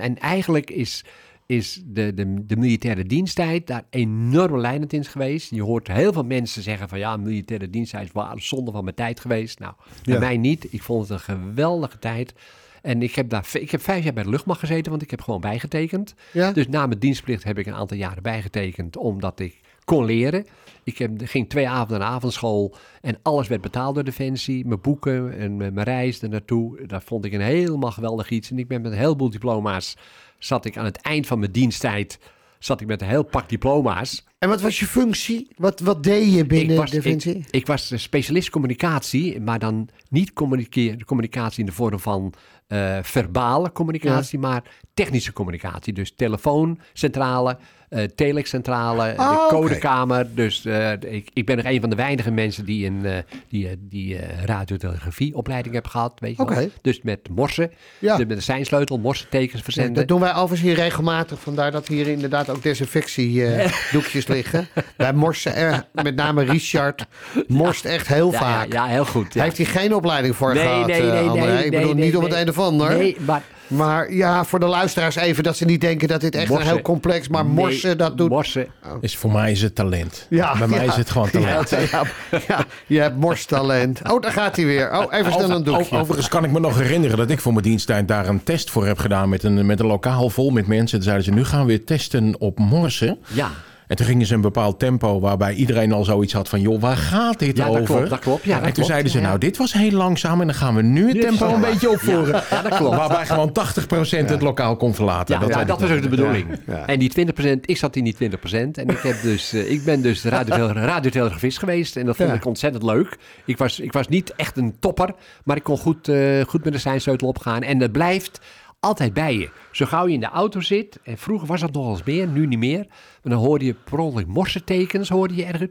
en 0.00 0.18
eigenlijk 0.18 0.70
is, 0.70 1.04
is 1.48 1.82
de, 1.84 2.14
de, 2.14 2.46
de 2.46 2.56
militaire 2.56 3.04
diensttijd 3.04 3.66
daar 3.66 3.84
enorm 3.90 4.58
leidend 4.58 4.92
in 4.92 5.04
geweest. 5.04 5.50
Je 5.50 5.62
hoort 5.62 5.88
heel 5.88 6.12
veel 6.12 6.24
mensen 6.24 6.62
zeggen 6.62 6.88
van 6.88 6.98
ja, 6.98 7.16
militaire 7.16 7.70
diensttijd 7.70 8.04
is 8.06 8.12
wel 8.12 8.32
zonde 8.34 8.70
van 8.70 8.84
mijn 8.84 8.96
tijd 8.96 9.20
geweest. 9.20 9.58
Nou, 9.58 9.74
bij 10.04 10.14
Ja. 10.14 10.20
mij 10.20 10.36
niet. 10.36 10.72
Ik 10.72 10.82
vond 10.82 11.08
het 11.08 11.10
een 11.10 11.34
geweldige 11.36 11.98
tijd. 11.98 12.34
En 12.82 13.02
ik 13.02 13.14
heb, 13.14 13.28
daar, 13.28 13.48
ik 13.52 13.70
heb 13.70 13.80
vijf 13.82 14.04
jaar 14.04 14.12
bij 14.12 14.22
de 14.22 14.30
luchtmacht 14.30 14.60
gezeten, 14.60 14.90
want 14.90 15.02
ik 15.02 15.10
heb 15.10 15.20
gewoon 15.20 15.40
bijgetekend. 15.40 16.14
Ja? 16.32 16.52
Dus 16.52 16.68
na 16.68 16.86
mijn 16.86 16.98
dienstplicht 16.98 17.44
heb 17.44 17.58
ik 17.58 17.66
een 17.66 17.74
aantal 17.74 17.96
jaren 17.96 18.22
bijgetekend, 18.22 18.96
omdat 18.96 19.40
ik 19.40 19.60
kon 19.84 20.04
leren. 20.04 20.46
Ik 20.88 20.98
heb, 20.98 21.10
ging 21.16 21.48
twee 21.48 21.68
avonden 21.68 21.98
naar 21.98 22.08
avondschool 22.08 22.74
en 23.00 23.18
alles 23.22 23.48
werd 23.48 23.60
betaald 23.60 23.94
door 23.94 24.04
Defensie. 24.04 24.66
Mijn 24.66 24.80
boeken 24.80 25.38
en 25.38 25.56
mijn 25.56 25.82
reis 25.82 26.20
naartoe. 26.20 26.86
Dat 26.86 27.04
vond 27.04 27.24
ik 27.24 27.32
een 27.32 27.40
helemaal 27.40 27.90
geweldig 27.90 28.30
iets. 28.30 28.50
En 28.50 28.58
ik 28.58 28.68
ben 28.68 28.82
met 28.82 28.92
een 28.92 28.98
heleboel 28.98 29.30
diploma's, 29.30 29.96
zat 30.38 30.64
ik 30.64 30.76
aan 30.76 30.84
het 30.84 30.96
eind 30.96 31.26
van 31.26 31.38
mijn 31.38 31.52
diensttijd, 31.52 32.18
zat 32.58 32.80
ik 32.80 32.86
met 32.86 33.02
een 33.02 33.08
heel 33.08 33.22
pak 33.22 33.48
diploma's. 33.48 34.24
En 34.38 34.48
wat 34.48 34.60
was 34.60 34.78
je 34.78 34.86
functie? 34.86 35.48
Wat, 35.56 35.80
wat 35.80 36.02
deed 36.02 36.34
je 36.34 36.46
binnen 36.46 36.70
ik 36.74 36.80
was, 36.80 36.90
Defensie? 36.90 37.36
Ik, 37.36 37.46
ik 37.50 37.66
was 37.66 37.92
specialist 37.96 38.50
communicatie, 38.50 39.40
maar 39.40 39.58
dan 39.58 39.88
niet 40.10 40.32
communicatie, 40.32 41.04
communicatie 41.04 41.60
in 41.60 41.66
de 41.66 41.72
vorm 41.72 41.98
van 42.00 42.32
eh, 42.66 42.98
verbale 43.02 43.72
communicatie, 43.72 44.38
maar 44.38 44.62
technische 44.94 45.32
communicatie. 45.32 45.92
Dus 45.92 46.12
telefooncentrale, 46.16 47.58
eh 47.88 48.04
telexcentrale, 48.04 49.16
Ah, 49.16 49.30
de 49.30 49.44
oké. 49.44 49.54
codekamer. 49.54 50.34
Dus 50.34 50.64
eh, 50.64 50.92
ik, 50.92 51.30
ik 51.32 51.46
ben 51.46 51.56
nog 51.56 51.64
een 51.66 51.80
van 51.80 51.90
de 51.90 51.96
weinige 51.96 52.30
mensen 52.30 52.64
die 52.64 52.86
een 52.86 53.04
eh, 53.04 53.16
die, 53.48 53.68
die 53.78 54.16
radiotelegrafieopleiding 54.44 55.74
heb 55.74 55.86
gehad. 55.86 56.20
Weet 56.20 56.36
je. 56.36 56.42
Oké. 56.42 56.68
Dus 56.82 57.02
met 57.02 57.28
morsen, 57.28 57.70
Ja. 57.98 58.16
dus 58.16 58.26
met 58.26 58.36
een 58.36 58.42
seinsleutel, 58.42 58.98
morsentekens 58.98 59.62
verzenden. 59.62 59.94
Dat 59.94 60.08
doen 60.08 60.20
wij 60.20 60.30
overigens 60.34 60.60
hier 60.60 60.74
regelmatig. 60.74 61.40
Vandaar 61.40 61.70
dat 61.70 61.88
hier 61.88 62.06
inderdaad 62.06 62.50
ook 62.50 62.62
desinfectiedoekjes 62.62 64.24
liggen. 64.28 64.68
Wij 64.96 65.12
morsen 65.12 65.54
er, 65.54 65.84
met 65.92 66.14
name 66.16 66.44
Richard, 66.44 67.06
morst 67.46 67.84
echt 67.84 68.06
heel 68.08 68.32
ja, 68.32 68.38
vaak. 68.38 68.72
Ja, 68.72 68.84
ja, 68.84 68.90
heel 68.90 69.04
goed. 69.06 69.24
Ja. 69.26 69.30
Hij 69.32 69.42
heeft 69.44 69.56
hier 69.56 69.66
geen 69.66 69.94
opleiding 69.94 70.36
voor 70.36 70.54
nee, 70.54 70.62
gehad, 70.62 70.86
nee, 70.86 71.00
eh, 71.00 71.12
nee, 71.12 71.28
André. 71.28 71.52
nee, 71.54 71.64
Ik 71.64 71.70
bedoel, 71.70 71.94
nee, 71.94 72.04
niet 72.04 72.16
om 72.16 72.22
nee. 72.22 72.30
het 72.32 72.40
een 72.40 72.48
of 72.48 72.58
ander. 72.58 72.96
Nee, 72.96 73.16
maar 73.20 73.42
Maar 73.66 74.12
ja, 74.12 74.44
voor 74.44 74.60
de 74.60 74.66
luisteraars 74.66 75.16
even, 75.16 75.42
dat 75.42 75.56
ze 75.56 75.64
niet 75.64 75.80
denken 75.80 76.08
dat 76.08 76.20
dit 76.20 76.34
echt 76.34 76.48
Morsen. 76.48 76.66
een 76.68 76.74
heel 76.74 76.82
complex... 76.82 77.28
Maar 77.28 77.46
morsen, 77.46 77.86
Nee, 77.86 77.96
dat 77.96 78.18
doet... 78.18 78.28
Morsen, 78.28 78.66
Is 79.00 79.16
voor 79.16 79.32
mij 79.32 79.50
is 79.50 79.62
het 79.62 79.74
talent. 79.74 80.26
Ja, 80.30 80.58
Bij 80.58 80.66
mij 80.68 80.84
ja. 80.84 80.90
is 80.90 80.96
het 80.96 81.10
gewoon 81.10 81.30
talent. 81.30 81.70
Ja, 81.70 81.78
ja, 81.80 82.02
ja, 82.48 82.64
je 82.86 83.00
hebt 83.00 83.16
morstalent. 83.16 84.00
Oh, 84.10 84.20
daar 84.22 84.32
gaat 84.32 84.56
hij 84.56 84.64
weer. 84.64 84.92
Oh, 84.98 85.12
even 85.14 85.32
snel 85.32 85.50
een 85.50 85.64
doekje. 85.64 85.80
Over- 85.82 85.98
overigens 85.98 86.28
kan 86.28 86.44
ik 86.44 86.50
me 86.50 86.60
nog 86.60 86.78
herinneren 86.78 87.16
dat 87.16 87.30
ik 87.30 87.40
voor 87.40 87.52
mijn 87.52 87.64
diensttijd 87.64 88.08
daar 88.08 88.28
een 88.28 88.42
test 88.44 88.70
voor 88.70 88.86
heb 88.86 88.98
gedaan 88.98 89.28
met 89.28 89.42
een, 89.42 89.66
met 89.66 89.80
een 89.80 89.86
lokaal 89.86 90.30
vol 90.30 90.50
met 90.50 90.66
mensen. 90.66 90.88
Toen 90.98 91.02
zeiden 91.02 91.24
ze, 91.24 91.30
nu 91.30 91.44
gaan 91.44 91.60
we 91.60 91.66
weer 91.66 91.84
testen 91.84 92.34
op 92.38 92.58
morsen. 92.58 93.18
ja. 93.28 93.50
En 93.88 93.96
toen 93.96 94.06
gingen 94.06 94.26
ze 94.26 94.34
een 94.34 94.40
bepaald 94.40 94.78
tempo 94.78 95.20
waarbij 95.20 95.54
iedereen 95.54 95.92
al 95.92 96.04
zoiets 96.04 96.32
had 96.32 96.48
van, 96.48 96.60
joh, 96.60 96.80
waar 96.80 96.96
gaat 96.96 97.38
dit 97.38 97.56
Ja, 97.56 97.64
dat 97.66 97.72
over? 97.72 97.84
klopt, 97.84 98.10
dat 98.10 98.18
klopt. 98.18 98.44
Ja, 98.44 98.48
dat 98.48 98.58
en 98.58 98.64
toen 98.64 98.72
klopt. 98.72 98.88
zeiden 98.88 99.10
ze, 99.12 99.18
Ja, 99.18 99.24
nou, 99.26 99.38
dit 99.38 99.56
was 99.56 99.72
heel 99.72 99.90
langzaam 99.90 100.40
en 100.40 100.46
dan 100.46 100.56
gaan 100.56 100.74
we 100.74 100.82
nu 100.82 101.08
het 101.08 101.20
tempo 101.20 101.54
een 101.54 101.60
beetje 101.60 101.90
opvoeren. 101.90 102.42
Ja, 102.50 102.62
dat 102.62 102.76
klopt. 102.76 102.96
Waarbij 102.96 103.26
gewoon 103.26 103.52
80% 103.52 104.28
het 104.28 104.42
lokaal 104.42 104.76
kon 104.76 104.94
verlaten. 104.94 105.34
Ja, 105.40 105.46
dat, 105.46 105.66
dat 105.68 105.80
was 105.80 105.90
ook 105.90 106.02
de 106.02 106.08
bedoeling. 106.08 106.46
En 106.86 106.98
die 106.98 107.12
20%, 107.56 107.60
ik 107.60 107.76
zat 107.76 107.96
in 107.96 108.04
die 108.04 108.14
20%. 108.14 108.18
En 108.52 108.88
ik, 108.88 108.98
heb 108.98 109.22
dus, 109.22 109.52
eh, 109.52 109.70
ik 109.70 109.84
ben 109.84 110.02
dus 110.02 110.24
radiotele- 110.24 110.84
radiotelegrafist 110.94 111.58
geweest. 111.58 111.96
En 111.96 112.06
dat 112.06 112.16
vond 112.16 112.32
ik 112.32 112.44
ontzettend 112.44 112.82
leuk. 112.84 113.16
Ik 113.44 113.58
was, 113.58 113.80
ik 113.80 113.92
was 113.92 114.08
niet 114.08 114.34
echt 114.36 114.56
een 114.56 114.74
topper. 114.80 115.14
Maar 115.44 115.56
ik 115.56 115.62
kon 115.62 115.78
goed, 115.78 116.08
eh, 116.08 116.40
goed 116.46 116.64
met 116.64 116.72
de 116.72 116.78
seinsleutel 116.78 117.28
opgaan. 117.28 117.62
En 117.62 117.78
dat 117.78 117.92
blijft 117.92 118.40
altijd 118.80 119.12
bij 119.12 119.36
je. 119.38 119.50
Zo 119.72 119.86
gauw 119.86 120.06
je 120.06 120.14
in 120.14 120.20
de 120.20 120.26
auto 120.26 120.60
zit. 120.60 120.98
En 121.02 121.18
vroeger 121.18 121.46
was 121.48 121.60
dat 121.60 121.72
nog 121.72 121.90
eens 121.90 122.02
meer, 122.04 122.28
nu 122.28 122.46
niet 122.46 122.58
meer. 122.58 122.86
Maar 123.22 123.32
dan 123.32 123.44
hoorde 123.44 123.64
je 123.64 123.74
per 123.74 123.98
ongeluk 123.98 124.26
morsetekens. 124.26 125.08
Hoorde 125.08 125.34
je 125.34 125.44
ergens... 125.44 125.70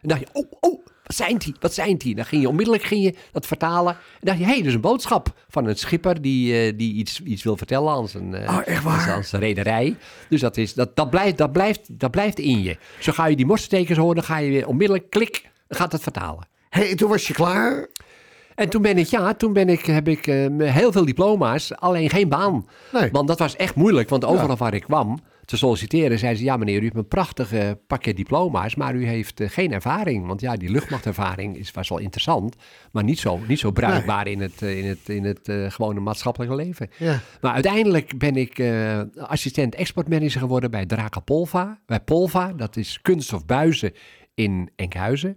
En 0.00 0.08
dacht 0.08 0.20
je, 0.20 0.26
oh, 0.32 0.46
oh, 0.60 0.84
wat 1.04 1.16
zijn 1.16 1.38
die? 1.38 1.54
Wat 1.60 1.74
zijn 1.74 1.96
die? 1.96 2.14
Dan 2.14 2.24
ging 2.24 2.42
je 2.42 2.48
onmiddellijk 2.48 2.84
ging 2.84 3.02
je 3.04 3.14
dat 3.32 3.46
vertalen. 3.46 3.92
En 3.94 3.98
dacht 4.20 4.38
je, 4.38 4.44
hé, 4.44 4.50
hey, 4.50 4.58
dat 4.58 4.66
is 4.66 4.74
een 4.74 4.80
boodschap 4.80 5.34
van 5.48 5.66
een 5.66 5.76
schipper 5.76 6.22
die, 6.22 6.54
eh, 6.66 6.72
die 6.78 6.94
iets, 6.94 7.20
iets 7.22 7.42
wil 7.42 7.56
vertellen 7.56 7.92
aan 7.92 8.08
zijn, 8.08 8.34
eh, 8.34 8.58
Oh, 8.68 8.82
waar? 8.82 9.10
aan 9.10 9.24
zijn- 9.24 9.42
rederij. 9.42 9.96
Dus 10.28 10.40
dat, 10.40 10.56
is, 10.56 10.74
dat, 10.74 10.96
dat, 10.96 11.10
blijft, 11.10 11.38
dat, 11.38 11.52
blijft, 11.52 11.98
dat 11.98 12.10
blijft 12.10 12.38
in 12.38 12.62
je. 12.62 12.76
Zo 13.00 13.12
ga 13.12 13.26
je 13.26 13.36
die 13.36 13.46
morsetekens 13.46 13.98
horen, 13.98 14.14
dan 14.14 14.24
ga 14.24 14.36
je 14.36 14.50
weer 14.50 14.66
onmiddellijk, 14.66 15.10
klik, 15.10 15.50
dan 15.68 15.78
gaat 15.78 15.92
het 15.92 16.02
vertalen. 16.02 16.46
Hey, 16.68 16.94
toen 16.94 17.08
was 17.08 17.26
je 17.26 17.34
klaar. 17.34 17.88
En 18.54 18.68
toen 18.68 18.82
ben 18.82 18.98
ik, 18.98 19.06
ja, 19.06 19.34
toen 19.34 19.52
ben 19.52 19.68
ik, 19.68 19.86
heb 19.86 20.08
ik 20.08 20.26
eh, 20.26 20.46
heel 20.58 20.92
veel 20.92 21.04
diploma's, 21.04 21.72
alleen 21.74 22.10
geen 22.10 22.28
baan. 22.28 22.66
Nee. 22.92 23.10
Want 23.10 23.28
dat 23.28 23.38
was 23.38 23.56
echt 23.56 23.74
moeilijk, 23.74 24.08
want 24.08 24.24
overal 24.24 24.56
waar 24.56 24.74
ik 24.74 24.82
kwam 24.82 25.18
te 25.44 25.56
solliciteren, 25.56 26.18
zeiden 26.18 26.40
ze, 26.40 26.44
ja 26.44 26.56
meneer, 26.56 26.80
u 26.80 26.84
hebt 26.84 26.96
een 26.96 27.08
prachtig 27.08 27.52
eh, 27.52 27.70
pakket 27.86 28.16
diploma's, 28.16 28.74
maar 28.74 28.94
u 28.94 29.06
heeft 29.06 29.40
eh, 29.40 29.48
geen 29.48 29.72
ervaring. 29.72 30.26
Want 30.26 30.40
ja, 30.40 30.56
die 30.56 30.70
luchtmachtervaring 30.70 31.56
is, 31.56 31.70
was 31.70 31.88
wel 31.88 31.98
interessant, 31.98 32.56
maar 32.92 33.04
niet 33.04 33.18
zo, 33.18 33.40
niet 33.48 33.58
zo 33.58 33.70
bruikbaar 33.70 34.26
in 34.26 34.40
het, 34.40 34.62
eh, 34.62 34.78
in 34.78 34.88
het, 34.88 35.08
in 35.08 35.24
het 35.24 35.48
eh, 35.48 35.70
gewone 35.70 36.00
maatschappelijke 36.00 36.54
leven. 36.54 36.90
Ja. 36.98 37.20
Maar 37.40 37.52
uiteindelijk 37.52 38.18
ben 38.18 38.36
ik 38.36 38.62
assistent 39.16 39.74
exportmanager 39.74 40.40
geworden 40.40 40.70
bij 40.70 40.86
Draka 40.86 41.20
Polva. 41.20 41.80
Bij 41.86 42.00
Polva, 42.00 42.52
dat 42.52 42.76
is 42.76 43.00
kunststof 43.02 43.46
buizen 43.46 43.92
in 44.34 44.70
Enkhuizen. 44.76 45.36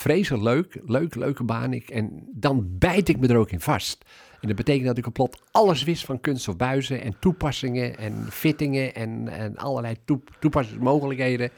Vreselijk 0.00 0.42
leuk, 0.42 0.80
leuk, 0.86 1.14
leuke 1.14 1.44
baan. 1.44 1.72
Ik, 1.72 1.90
en 1.90 2.28
dan 2.34 2.78
bijt 2.78 3.08
ik 3.08 3.18
me 3.18 3.28
er 3.28 3.36
ook 3.36 3.50
in 3.50 3.60
vast. 3.60 4.04
En 4.40 4.48
dat 4.48 4.56
betekent 4.56 4.86
dat 4.86 4.98
ik 4.98 5.06
op 5.06 5.12
plot 5.12 5.42
alles 5.50 5.82
wist 5.82 6.04
van 6.04 6.20
kunststof 6.20 6.56
buizen 6.56 7.02
en 7.02 7.18
toepassingen 7.18 7.96
en 7.96 8.26
fittingen 8.30 8.94
en, 8.94 9.28
en 9.28 9.56
allerlei 9.56 9.96
toe, 10.04 10.20
toepassingsmogelijkheden. 10.40 11.50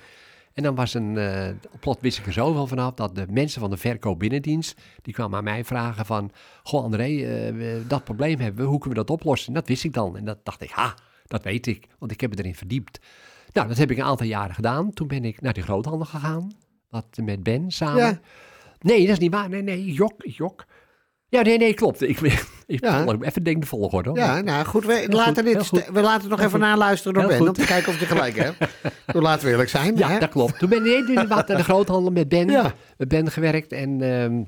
En 0.52 0.62
dan 0.62 0.74
was 0.74 0.94
een, 0.94 1.18
eh 1.18 1.48
op 1.70 1.80
plot 1.80 2.00
wist 2.00 2.18
ik 2.18 2.26
er 2.26 2.32
zoveel 2.32 2.66
vanaf 2.66 2.94
dat 2.94 3.14
de 3.14 3.26
mensen 3.30 3.60
van 3.60 3.70
de 3.70 3.76
verkoop 3.76 4.18
binnendienst, 4.18 4.80
die 5.02 5.14
kwamen 5.14 5.38
aan 5.38 5.44
mij 5.44 5.64
vragen 5.64 6.06
van, 6.06 6.30
goh 6.62 6.82
André, 6.82 7.22
eh, 7.22 7.76
dat 7.86 8.04
probleem 8.04 8.38
hebben 8.38 8.64
we, 8.64 8.70
hoe 8.70 8.78
kunnen 8.78 8.98
we 8.98 9.04
dat 9.06 9.16
oplossen? 9.16 9.48
En 9.48 9.54
dat 9.54 9.68
wist 9.68 9.84
ik 9.84 9.92
dan. 9.92 10.16
En 10.16 10.24
dat 10.24 10.38
dacht 10.44 10.62
ik, 10.62 10.70
ha, 10.70 10.94
dat 11.26 11.42
weet 11.42 11.66
ik, 11.66 11.86
want 11.98 12.12
ik 12.12 12.20
heb 12.20 12.30
me 12.30 12.38
erin 12.38 12.54
verdiept. 12.54 13.00
Nou, 13.52 13.68
dat 13.68 13.78
heb 13.78 13.90
ik 13.90 13.98
een 13.98 14.04
aantal 14.04 14.26
jaren 14.26 14.54
gedaan. 14.54 14.92
Toen 14.92 15.08
ben 15.08 15.24
ik 15.24 15.40
naar 15.40 15.52
de 15.52 15.62
groothandel 15.62 16.06
gegaan, 16.06 16.52
wat 16.90 17.06
met 17.24 17.42
Ben 17.42 17.70
samen. 17.70 18.02
Ja. 18.02 18.20
Nee, 18.80 19.00
dat 19.00 19.08
is 19.12 19.18
niet 19.18 19.32
waar. 19.32 19.48
Nee, 19.48 19.62
nee, 19.62 19.84
jok, 19.92 20.12
jok. 20.18 20.64
Ja, 21.28 21.42
nee, 21.42 21.58
nee, 21.58 21.74
klopt. 21.74 22.02
Ik, 22.02 22.20
ik, 22.66 22.80
Ja. 22.80 23.04
Even 23.20 23.42
denk 23.42 23.60
de 23.60 23.66
volgorde. 23.66 24.08
hoor. 24.08 24.18
Ja, 24.18 24.40
nou 24.40 24.64
goed. 24.64 24.84
We, 24.84 25.06
laten, 25.08 25.44
dit, 25.44 25.66
goed. 25.66 25.86
we 25.92 26.00
laten 26.00 26.20
het 26.20 26.30
nog 26.38 26.40
even 26.46 26.60
naluisteren 26.60 27.12
door 27.14 27.22
Heel 27.22 27.30
Ben. 27.30 27.38
goed. 27.38 27.48
Om 27.48 27.64
te 27.64 27.64
kijken 27.72 27.92
of 27.92 28.00
je 28.00 28.06
gelijk 28.06 28.36
hebt. 28.36 28.56
Toen 29.12 29.22
laten 29.22 29.44
we 29.44 29.50
eerlijk 29.50 29.68
zijn. 29.70 29.96
Ja, 29.96 30.08
hè? 30.08 30.18
dat 30.18 30.28
klopt. 30.28 30.58
Toen 30.58 30.68
ben 30.68 30.86
ik 30.86 31.28
naar 31.28 31.46
de 31.46 31.64
groothandel 31.64 32.10
met 32.12 32.28
Ben, 32.28 32.48
Ja. 32.48 32.72
met 32.96 33.08
Ben 33.08 33.30
gewerkt. 33.30 33.72
En 33.72 34.00
ehm, 34.02 34.42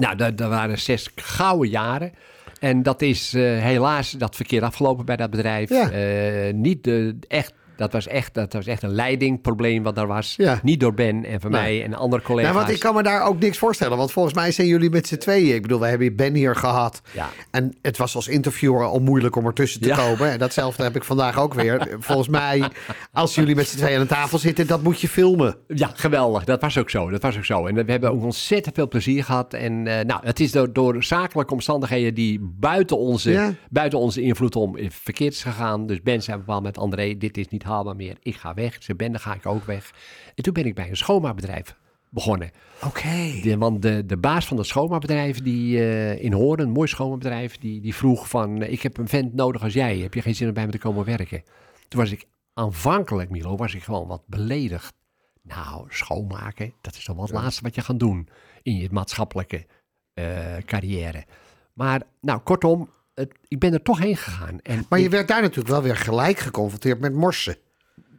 nou, 0.00 0.16
dat, 0.16 0.38
dat 0.38 0.48
waren 0.48 0.78
zes 0.78 1.10
gouden 1.14 1.70
jaren. 1.70 2.12
En 2.60 2.82
dat 2.82 3.02
is 3.02 3.34
eh, 3.34 3.42
helaas 3.42 4.10
dat 4.10 4.36
verkeer 4.36 4.62
afgelopen 4.62 5.04
bij 5.04 5.16
dat 5.16 5.30
bedrijf. 5.30 5.68
Ja. 5.68 5.90
Eh, 5.90 6.52
niet 6.54 6.84
de, 6.84 7.16
echt 7.28 7.52
Dat 7.76 7.92
was 7.92 8.06
echt, 8.06 8.34
dat 8.34 8.52
was 8.52 8.66
echt 8.66 8.82
een 8.82 8.94
leidingprobleem 8.94 9.82
wat 9.82 9.94
daar 9.94 10.06
was. 10.06 10.34
Ja. 10.36 10.60
Niet 10.62 10.80
door 10.80 10.94
Ben 10.94 11.24
en 11.24 11.40
van 11.40 11.50
Nee. 11.50 11.60
mij 11.60 11.84
en 11.84 11.94
andere 11.94 12.22
collega's. 12.22 12.52
Nou, 12.52 12.64
want 12.64 12.74
ik 12.76 12.80
kan 12.82 12.94
me 12.94 13.02
daar 13.02 13.22
ook 13.26 13.38
niks 13.40 13.58
voorstellen. 13.58 13.96
Want 13.96 14.12
volgens 14.12 14.34
mij 14.34 14.52
zijn 14.52 14.66
jullie 14.66 14.90
met 14.90 15.06
z'n 15.06 15.16
tweeën. 15.16 15.54
Ik 15.54 15.62
bedoel, 15.62 15.80
we 15.80 15.86
hebben 15.86 16.16
Ben 16.16 16.34
hier 16.34 16.56
gehad. 16.56 17.00
Ja. 17.12 17.28
En 17.50 17.76
het 17.82 17.96
was 17.96 18.14
als 18.14 18.28
interviewer 18.28 18.84
al 18.84 18.98
moeilijk 19.00 19.36
om 19.36 19.46
ertussen 19.46 19.80
te 19.80 19.88
Ja. 19.88 19.96
komen. 19.96 20.30
En 20.30 20.38
datzelfde 20.38 20.82
heb 20.82 20.96
ik 20.96 21.04
vandaag 21.04 21.38
ook 21.38 21.54
weer. 21.54 21.96
Volgens 21.98 22.28
mij, 22.28 22.62
als 23.12 23.34
jullie 23.34 23.54
met 23.54 23.68
z'n 23.68 23.76
tweeën 23.76 24.00
aan 24.00 24.06
tafel 24.06 24.38
zitten, 24.38 24.66
dat 24.66 24.82
moet 24.82 25.00
je 25.00 25.08
filmen. 25.08 25.56
Ja, 25.68 25.90
geweldig. 25.94 26.44
Dat 26.44 26.60
was 26.60 26.78
ook 26.78 26.90
zo. 26.90 27.10
Dat 27.10 27.22
was 27.22 27.36
ook 27.36 27.44
zo. 27.44 27.66
En 27.66 27.74
we 27.74 27.90
hebben 27.92 28.10
ook 28.10 28.22
ontzettend 28.22 28.74
veel 28.74 28.88
plezier 28.88 29.24
gehad. 29.24 29.54
En 29.54 29.86
eh, 29.86 30.04
nou, 30.04 30.20
het 30.24 30.40
is 30.40 30.52
door, 30.52 30.72
door 30.72 31.04
zakelijke 31.04 31.52
omstandigheden 31.52 32.14
die 32.14 32.38
buiten 32.42 32.98
onze, 32.98 33.54
buiten 33.70 33.98
onze 33.98 34.20
invloed 34.22 34.56
om 34.56 34.76
eh, 34.76 34.90
verkeerd 34.90 35.32
is 35.32 35.42
gegaan. 35.42 35.86
Dus 35.86 36.02
Ben 36.02 36.22
zei 36.22 36.38
bepaald 36.38 36.62
met 36.62 36.78
André, 36.78 37.16
dit 37.18 37.36
is 37.36 37.48
niet 37.48 37.62
haalbaar 37.64 37.96
meer. 37.96 38.16
Ik 38.22 38.36
ga 38.36 38.54
weg. 38.54 38.82
Ze 38.82 38.94
Ben, 38.94 39.10
dan 39.12 39.20
ga 39.20 39.34
ik 39.34 39.46
ook 39.46 39.64
weg. 39.64 39.92
En 40.34 40.42
toen 40.42 40.52
ben 40.52 40.66
ik 40.66 40.74
bij 40.74 40.88
een 40.88 40.96
schoonmaakbedrijf 40.96 41.76
begonnen. 42.10 42.50
Oké. 42.84 43.40
De, 43.42 43.56
want 43.58 43.82
de, 43.82 44.06
de 44.06 44.16
baas 44.16 44.46
van 44.46 44.56
het 44.56 44.66
schoonmaakbedrijf 44.66 45.42
die, 45.42 45.78
eh, 45.78 46.22
in 46.22 46.32
Hoorn, 46.32 46.60
een 46.60 46.70
mooi 46.70 46.88
schoonmaakbedrijf, 46.88 47.58
die, 47.58 47.80
die 47.80 47.94
vroeg 47.94 48.28
van... 48.28 48.62
eh, 48.62 48.72
ik 48.72 48.82
heb 48.82 48.98
een 48.98 49.08
vent 49.08 49.34
nodig 49.34 49.62
als 49.62 49.72
jij. 49.72 49.98
Heb 49.98 50.14
je 50.14 50.22
geen 50.22 50.34
zin 50.34 50.48
om 50.48 50.54
bij 50.54 50.66
me 50.66 50.72
te 50.72 50.78
komen 50.78 51.04
werken? 51.04 51.42
Toen 51.88 52.00
was 52.00 52.10
ik 52.10 52.26
aanvankelijk, 52.54 53.30
Milo, 53.30 53.56
was 53.56 53.74
ik 53.74 53.82
gewoon 53.82 54.06
wat 54.06 54.22
beledigd. 54.26 54.94
Nou, 55.42 55.86
schoonmaken, 55.88 56.74
dat 56.80 56.94
is 56.94 57.04
toch 57.04 57.16
wel 57.16 57.24
het 57.24 57.34
laatste 57.34 57.62
wat 57.62 57.74
je 57.74 57.80
gaat 57.80 57.98
doen 57.98 58.28
in 58.62 58.76
je 58.76 58.88
maatschappelijke 58.90 59.66
eh, 60.14 60.56
carrière. 60.64 61.24
Maar, 61.72 62.02
nou, 62.20 62.40
kortom, 62.40 62.90
het, 63.14 63.32
ik 63.48 63.58
ben 63.58 63.72
er 63.72 63.82
toch 63.82 63.98
heen 63.98 64.16
gegaan. 64.16 64.60
En 64.62 64.86
Maar 64.88 64.98
je 64.98 65.04
ik- 65.04 65.10
werd 65.10 65.28
daar 65.28 65.40
natuurlijk 65.42 65.68
wel 65.68 65.82
weer 65.82 65.96
gelijk 65.96 66.38
geconfronteerd 66.38 67.00
met 67.00 67.12
morsen. 67.12 67.56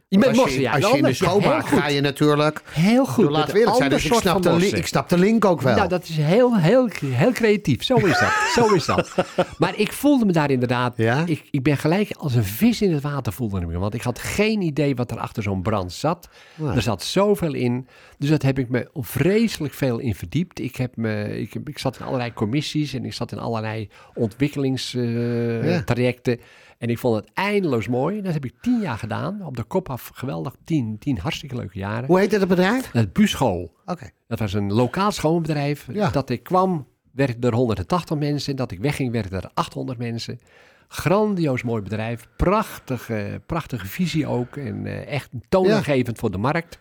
Je 0.08 0.18
bent 0.18 0.38
als 0.38 0.54
je, 0.54 0.60
ja. 0.60 0.72
als 0.72 0.80
je 0.80 0.86
wel, 0.86 0.96
in 0.96 1.02
de 1.02 1.12
schoonmaak 1.12 1.66
ga 1.66 1.88
je 1.88 2.00
natuurlijk... 2.00 2.62
Heel 2.70 3.06
goed. 3.06 3.16
bedoel, 3.16 3.30
laten 3.30 3.52
we 3.52 3.58
eerlijk 3.58 3.76
zijn, 3.76 3.90
dus 3.90 4.04
ik 4.04 4.12
snap, 4.12 4.42
de, 4.42 4.56
li- 4.56 4.68
ik 4.68 4.86
snap 4.86 5.08
de 5.08 5.18
link 5.18 5.44
ook 5.44 5.60
wel. 5.60 5.76
Nou, 5.76 5.88
dat 5.88 6.02
is 6.02 6.16
heel, 6.16 6.58
heel, 6.58 6.88
heel 7.04 7.32
creatief. 7.32 7.84
Zo 7.84 7.96
is 7.96 8.18
dat. 8.18 8.32
Zo 8.54 8.74
is 8.74 8.84
dat. 8.84 9.14
Maar 9.58 9.76
ik 9.76 9.92
voelde 9.92 10.24
me 10.24 10.32
daar 10.32 10.50
inderdaad... 10.50 10.96
Ja? 10.96 11.22
Ik, 11.26 11.48
ik 11.50 11.62
ben 11.62 11.76
gelijk 11.76 12.10
als 12.16 12.34
een 12.34 12.44
vis 12.44 12.82
in 12.82 12.92
het 12.92 13.02
water 13.02 13.32
voelde 13.32 13.60
ik 13.60 13.66
me. 13.66 13.78
Want 13.78 13.94
ik 13.94 14.02
had 14.02 14.18
geen 14.18 14.60
idee 14.60 14.94
wat 14.94 15.10
er 15.10 15.18
achter 15.18 15.42
zo'n 15.42 15.62
brand 15.62 15.92
zat. 15.92 16.28
Er 16.74 16.82
zat 16.82 17.02
zoveel 17.02 17.54
in. 17.54 17.86
Dus 18.18 18.28
dat 18.28 18.42
heb 18.42 18.58
ik 18.58 18.68
me 18.68 18.88
vreselijk 18.94 19.74
veel 19.74 19.98
in 19.98 20.14
verdiept. 20.14 20.60
Ik, 20.60 20.76
heb 20.76 20.96
me, 20.96 21.40
ik, 21.40 21.54
ik 21.64 21.78
zat 21.78 21.98
in 21.98 22.06
allerlei 22.06 22.32
commissies 22.32 22.94
en 22.94 23.04
ik 23.04 23.12
zat 23.12 23.32
in 23.32 23.38
allerlei 23.38 23.88
ontwikkelingstrajecten. 24.14 26.40
En 26.78 26.88
ik 26.88 26.98
vond 26.98 27.16
het 27.16 27.30
eindeloos 27.34 27.88
mooi. 27.88 28.22
Dat 28.22 28.32
heb 28.32 28.44
ik 28.44 28.54
tien 28.60 28.80
jaar 28.80 28.98
gedaan. 28.98 29.42
Op 29.42 29.56
de 29.56 29.62
kop 29.62 29.90
af. 29.90 30.10
Geweldig. 30.14 30.54
Tien, 30.64 30.98
tien 30.98 31.18
hartstikke 31.18 31.56
leuke 31.56 31.78
jaren. 31.78 32.06
Hoe 32.06 32.18
heet 32.18 32.32
het 32.32 32.48
bedrijf? 32.48 32.90
Het 32.92 33.12
Buscho. 33.12 33.70
Oké. 33.84 34.10
Dat 34.26 34.38
was 34.38 34.52
een 34.52 34.72
lokaal 34.72 35.12
schoonbedrijf. 35.12 35.86
Ja. 35.92 36.10
Dat 36.10 36.30
ik 36.30 36.42
kwam, 36.42 36.86
werkten 37.12 37.50
er 37.50 37.56
180 37.56 38.16
mensen. 38.18 38.56
Dat 38.56 38.70
ik 38.70 38.78
wegging, 38.78 39.12
werkten 39.12 39.42
er 39.42 39.50
800 39.54 39.98
mensen. 39.98 40.40
Grandioos 40.88 41.62
mooi 41.62 41.82
bedrijf. 41.82 42.28
Prachtige, 42.36 43.42
prachtige 43.46 43.86
visie 43.86 44.26
ook. 44.26 44.56
En 44.56 44.86
eh, 44.86 45.06
echt 45.06 45.30
toonaangevend 45.48 46.18
voor 46.18 46.30
de 46.30 46.38
markt. 46.38 46.78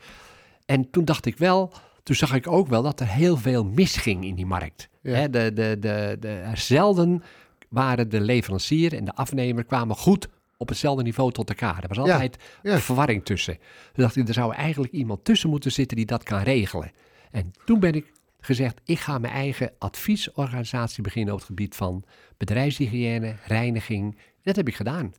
En 0.66 0.90
toen 0.90 1.06
dacht 1.06 1.26
ik 1.26 1.38
wel, 1.38 1.74
toen 2.04 2.16
zag 2.16 2.34
ik 2.34 2.48
ook 2.48 2.68
wel 2.68 2.82
dat 2.82 3.00
er 3.00 3.08
heel 3.08 3.38
veel 3.38 3.66
misging 3.66 4.26
in 4.26 4.36
die 4.36 4.46
markt. 4.46 4.90
Ja. 5.02 5.28
De, 5.28 5.54
de, 5.54 5.78
de, 5.80 6.18
de, 6.20 6.44
zelden 6.54 7.24
waren 7.70 8.10
de 8.10 8.22
leverancier 8.22 8.94
en 8.94 9.06
de 9.06 9.14
afnemer 9.16 9.64
kwamen 9.64 9.96
goed 9.96 10.28
op 10.58 10.70
hetzelfde 10.70 11.04
niveau 11.04 11.32
tot 11.32 11.50
elkaar. 11.50 11.84
Er 11.84 11.88
was 11.88 11.98
Ja. 12.08 12.14
altijd 12.14 12.38
Ja. 12.64 12.80
verwarring 12.80 13.26
tussen. 13.26 13.58
Toen 13.94 14.04
dacht 14.04 14.16
ik, 14.16 14.28
er 14.28 14.34
zou 14.34 14.54
eigenlijk 14.54 14.94
iemand 14.94 15.24
tussen 15.26 15.50
moeten 15.50 15.72
zitten 15.72 15.98
die 15.98 16.06
dat 16.06 16.24
kan 16.24 16.42
regelen. 16.42 16.92
En 17.32 17.52
toen 17.66 17.80
ben 17.80 17.94
ik 17.94 18.14
gezegd, 18.40 18.82
ik 18.86 19.00
ga 19.00 19.18
mijn 19.18 19.34
eigen 19.34 19.72
adviesorganisatie 19.80 21.04
beginnen 21.04 21.34
op 21.34 21.40
het 21.40 21.48
gebied 21.48 21.76
van 21.76 22.04
bedrijfshygiëne, 22.38 23.36
reiniging. 23.46 24.18
Dat 24.44 24.56
heb 24.56 24.68
ik 24.68 24.76
gedaan. 24.76 25.14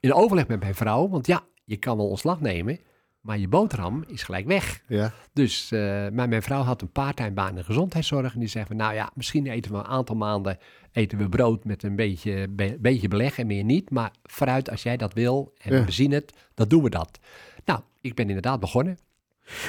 In 0.00 0.12
overleg 0.14 0.46
met 0.46 0.60
mijn 0.60 0.74
vrouw, 0.74 1.08
want 1.08 1.26
ja, 1.26 1.44
je 1.64 1.76
kan 1.76 1.96
wel 1.96 2.08
ontslag 2.08 2.40
nemen, 2.40 2.78
maar 3.22 3.38
je 3.38 3.48
boterham 3.48 4.04
is 4.06 4.22
gelijk 4.22 4.46
weg. 4.46 4.82
Ja. 4.86 5.12
Dus 5.32 5.72
eh, 5.72 5.80
maar 6.12 6.28
mijn 6.28 6.42
vrouw 6.42 6.62
had 6.62 6.82
een 6.82 6.92
parttime 6.92 7.30
baan 7.32 7.48
in 7.48 7.54
de 7.54 7.64
gezondheidszorg. 7.64 8.34
En 8.34 8.40
die 8.40 8.48
zei 8.48 8.64
van, 8.66 8.76
nou 8.76 8.94
ja, 8.94 9.10
misschien 9.14 9.46
eten 9.46 9.72
we 9.72 9.78
een 9.78 9.84
aantal 9.84 10.16
maanden 10.16 10.58
eten 10.92 11.18
we 11.18 11.28
brood 11.28 11.64
met 11.64 11.82
een 11.82 11.96
beetje, 11.96 12.48
be- 12.48 12.76
beetje 12.80 13.08
beleg 13.08 13.38
en 13.38 13.46
meer 13.46 13.64
niet. 13.64 13.90
Maar 13.90 14.10
vooruit, 14.22 14.70
als 14.70 14.82
jij 14.82 14.96
dat 14.96 15.12
wil 15.14 15.54
en 15.58 15.72
Ja. 15.76 15.84
we 15.84 15.90
zien 15.90 16.10
het, 16.12 16.32
dan 16.54 16.68
doen 16.68 16.82
we 16.82 16.90
dat. 16.90 17.18
Nou, 17.64 17.80
ik 18.00 18.14
ben 18.14 18.26
inderdaad 18.26 18.60
begonnen. 18.60 18.98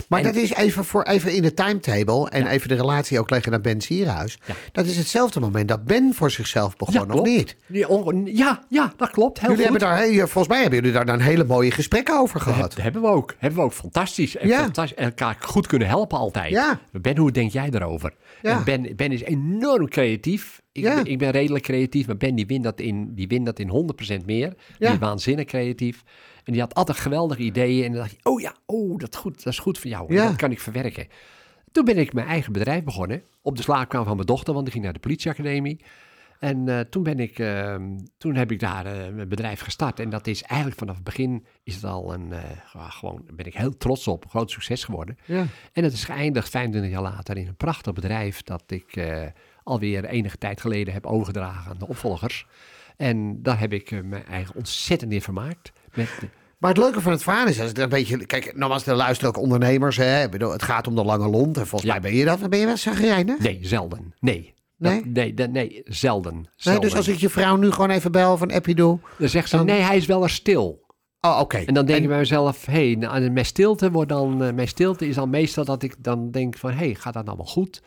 Maar 0.08 0.20
En- 0.20 0.26
dat 0.26 0.36
is 0.36 0.54
even, 0.54 0.86
voor, 0.86 1.04
even 1.04 1.32
in 1.34 1.42
de 1.42 1.54
timetable 1.54 2.30
en 2.30 2.44
Ja. 2.44 2.50
even 2.50 2.68
de 2.68 2.76
relatie 2.76 3.20
ook 3.20 3.30
leggen 3.30 3.52
naar 3.52 3.62
Ben 3.62 3.82
Sierhuis. 3.82 4.38
Ja. 4.46 4.54
Dat 4.72 4.86
is 4.86 4.98
hetzelfde 4.98 5.40
moment 5.40 5.68
dat 5.68 5.84
Ben 5.86 6.14
voor 6.14 6.32
zichzelf 6.32 6.76
begon, 6.78 7.00
of 7.02 7.08
klopt. 7.08 7.28
niet? 7.28 7.56
Ja, 7.68 7.88
Ja, 8.26 8.64
ja, 8.70 8.94
dat 8.98 9.10
klopt. 9.12 9.40
Heel 9.40 9.50
Jullie 9.50 9.66
goed. 9.68 9.80
hebben 9.82 9.98
daar, 9.98 10.08
he- 10.08 10.18
volgens 10.18 10.48
mij 10.48 10.62
hebben 10.62 10.80
jullie 10.80 10.94
daar 10.96 11.06
dan 11.06 11.20
hele 11.20 11.44
mooie 11.44 11.72
gesprekken 11.72 12.20
over 12.20 12.40
gehad. 12.42 12.62
Dat 12.74 12.82
hebben 12.82 13.02
we 13.02 13.08
ook. 13.08 13.34
Hebben 13.38 13.60
we 13.60 13.66
ook. 13.66 13.74
Fantastisch. 13.74 14.38
En 14.38 14.48
Ja. 14.48 14.60
fantastisch. 14.62 14.98
En 14.98 15.06
elkaar 15.06 15.38
goed 15.40 15.68
kunnen 15.68 15.88
helpen 15.88 16.18
altijd. 16.18 16.50
Ja. 16.52 16.80
Ben, 16.92 17.18
hoe 17.18 17.32
denk 17.32 17.52
jij 17.52 17.70
daarover? 17.70 18.14
Ja. 18.42 18.58
En 18.58 18.64
Ben, 18.64 18.96
ben 18.96 19.12
is 19.12 19.22
enorm 19.24 19.90
creatief. 19.90 20.62
Ik, 20.74 20.84
Ja. 20.84 20.96
ben, 20.96 21.06
ik 21.06 21.18
ben 21.18 21.32
redelijk 21.32 21.64
creatief, 21.64 22.08
maar 22.08 22.18
Ben 22.18 22.36
die 22.36 22.46
wint 22.46 22.64
dat 22.64 22.80
in, 22.80 23.14
die 23.14 23.28
wint 23.28 23.46
dat 23.46 23.60
in 23.60 23.70
100% 23.70 24.26
meer. 24.26 24.50
Die 24.50 24.88
Ja. 24.88 24.92
is 24.92 24.98
waanzinnig 25.00 25.46
creatief. 25.46 26.04
En 26.44 26.52
die 26.52 26.62
had 26.62 26.74
altijd 26.74 26.98
geweldige 26.98 27.42
ideeën. 27.42 27.84
En 27.86 27.92
dan 27.92 28.00
dacht 28.02 28.12
je, 28.12 28.18
oh 28.24 28.42
ja, 28.42 28.56
oh, 28.66 28.98
dat, 28.98 29.14
is 29.14 29.20
goed, 29.20 29.44
dat 29.44 29.54
is 29.54 29.60
goed 29.60 29.78
voor 29.78 29.90
jou. 29.90 30.14
Ja. 30.14 30.28
Dat 30.28 30.36
kan 30.36 30.52
ik 30.52 30.60
verwerken. 30.60 31.08
Toen 31.72 31.86
ben 31.86 31.98
ik 31.98 32.14
mijn 32.14 32.28
eigen 32.28 32.54
bedrijf 32.54 32.84
begonnen. 32.84 33.24
Op 33.42 33.56
de 33.56 33.62
slaapkamer 33.64 34.06
van 34.08 34.16
mijn 34.16 34.28
dochter, 34.28 34.52
want 34.54 34.64
die 34.66 34.74
ging 34.74 34.84
naar 34.86 34.94
de 34.94 35.00
politieacademie. 35.00 35.80
En 36.40 36.68
eh, 36.70 36.80
toen, 36.80 37.04
ben 37.04 37.20
ik, 37.20 37.40
eh, 37.40 37.76
toen 38.18 38.36
heb 38.36 38.52
ik 38.52 38.60
daar 38.60 38.86
eh, 38.86 39.06
een 39.06 39.28
bedrijf 39.30 39.60
gestart. 39.60 40.00
En 40.00 40.10
dat 40.10 40.28
is 40.28 40.42
eigenlijk 40.44 40.80
vanaf 40.80 40.96
het 40.96 41.04
begin 41.04 41.46
is 41.64 41.76
het 41.76 41.84
al 41.84 42.14
een, 42.14 42.32
eh, 42.32 42.40
gewoon, 42.74 43.26
ben 43.34 43.46
ik 43.46 43.54
heel 43.54 43.78
trots 43.78 44.08
op, 44.08 44.24
een 44.24 44.30
groot 44.30 44.52
succes 44.52 44.84
geworden. 44.84 45.18
Ja. 45.26 45.46
En 45.74 45.84
het 45.84 45.94
is 45.94 46.04
geëindigd 46.04 46.50
25 46.50 46.92
jaar 46.92 47.02
later 47.02 47.38
in 47.38 47.48
een 47.48 47.56
prachtig 47.56 47.94
bedrijf 47.94 48.42
dat 48.44 48.64
ik 48.68 49.02
alweer 49.64 50.06
enige 50.06 50.38
tijd 50.38 50.62
geleden 50.62 50.94
heb 50.94 51.06
overgedragen 51.06 51.72
aan 51.72 51.78
de 51.80 51.88
opvolgers. 51.88 52.46
En 52.98 53.44
daar 53.44 53.60
heb 53.60 53.74
ik 53.74 53.92
eh, 53.92 54.00
mijn 54.04 54.26
eigen 54.26 54.56
ontzettend 54.56 55.12
in 55.12 55.22
vermaakt. 55.22 55.72
Met 55.94 56.08
de- 56.20 56.28
Maar 56.58 56.70
het 56.72 56.80
leuke 56.82 57.02
van 57.02 57.12
het 57.12 57.24
verhaal 57.24 57.48
is, 57.48 57.58
dat 57.58 57.68
het 57.68 57.78
een 57.78 57.90
beetje... 57.90 58.26
Kijk, 58.26 58.56
nogmaals, 58.58 58.86
er 58.86 58.96
luisteren 58.96 59.36
ook 59.36 59.42
ondernemers. 59.44 59.98
Hè? 59.98 60.30
Bedoel, 60.30 60.52
Het 60.52 60.64
gaat 60.64 60.88
om 60.88 60.96
de 60.96 61.04
lange 61.04 61.28
lont. 61.30 61.58
En 61.58 61.68
volgens 61.68 61.92
Ja. 61.94 62.00
mij 62.00 62.10
ben 62.10 62.20
je 62.20 62.26
dat. 62.26 62.50
Ben 62.50 62.60
je 62.60 62.66
wel 62.66 62.78
zagrijnig? 62.78 63.40
nee, 63.40 63.60
zelden. 63.62 64.14
Nee. 64.20 64.54
Dat- 64.78 64.92
Nee? 64.92 65.02
nee, 65.06 65.34
dat- 65.34 65.50
nee, 65.50 65.82
zelden. 65.86 66.46
Nee, 66.64 66.80
dus 66.80 66.96
als 66.96 67.08
ik 67.08 67.18
je 67.18 67.30
vrouw 67.30 67.56
nu 67.56 67.72
gewoon 67.72 67.90
even 67.90 68.12
bel 68.12 68.38
van 68.38 68.52
appie 68.52 68.76
doe. 68.76 69.00
Dan 69.18 69.30
zegt 69.30 69.50
ze, 69.50 69.58
dan- 69.58 69.66
nee, 69.66 69.82
hij 69.82 69.98
is 69.98 70.06
wel 70.06 70.24
er 70.24 70.30
stil. 70.30 70.82
Oh, 71.22 71.40
oké. 71.40 71.58
En 71.58 71.74
dan 71.74 71.86
denk 71.86 72.02
ik 72.02 72.08
bij 72.08 72.18
mezelf, 72.18 72.66
hé, 72.66 72.74
hey, 72.88 72.96
nou, 72.96 73.30
mijn 73.30 73.46
stilte 73.46 73.92
wordt 73.92 74.10
dan, 74.10 74.44
eh, 74.44 74.54
mijn 74.54 74.68
stilte 74.68 75.08
is 75.08 75.16
dan 75.16 75.30
meestal 75.30 75.66
dat 75.66 75.84
ik 75.84 75.96
dan 76.00 76.32
denk 76.32 76.58
van, 76.58 76.72
hé, 76.72 76.76
hey, 76.78 76.96
gaat 76.96 77.14
dat 77.14 77.26
nou 77.26 77.38
wel 77.38 77.46
goed? 77.46 77.82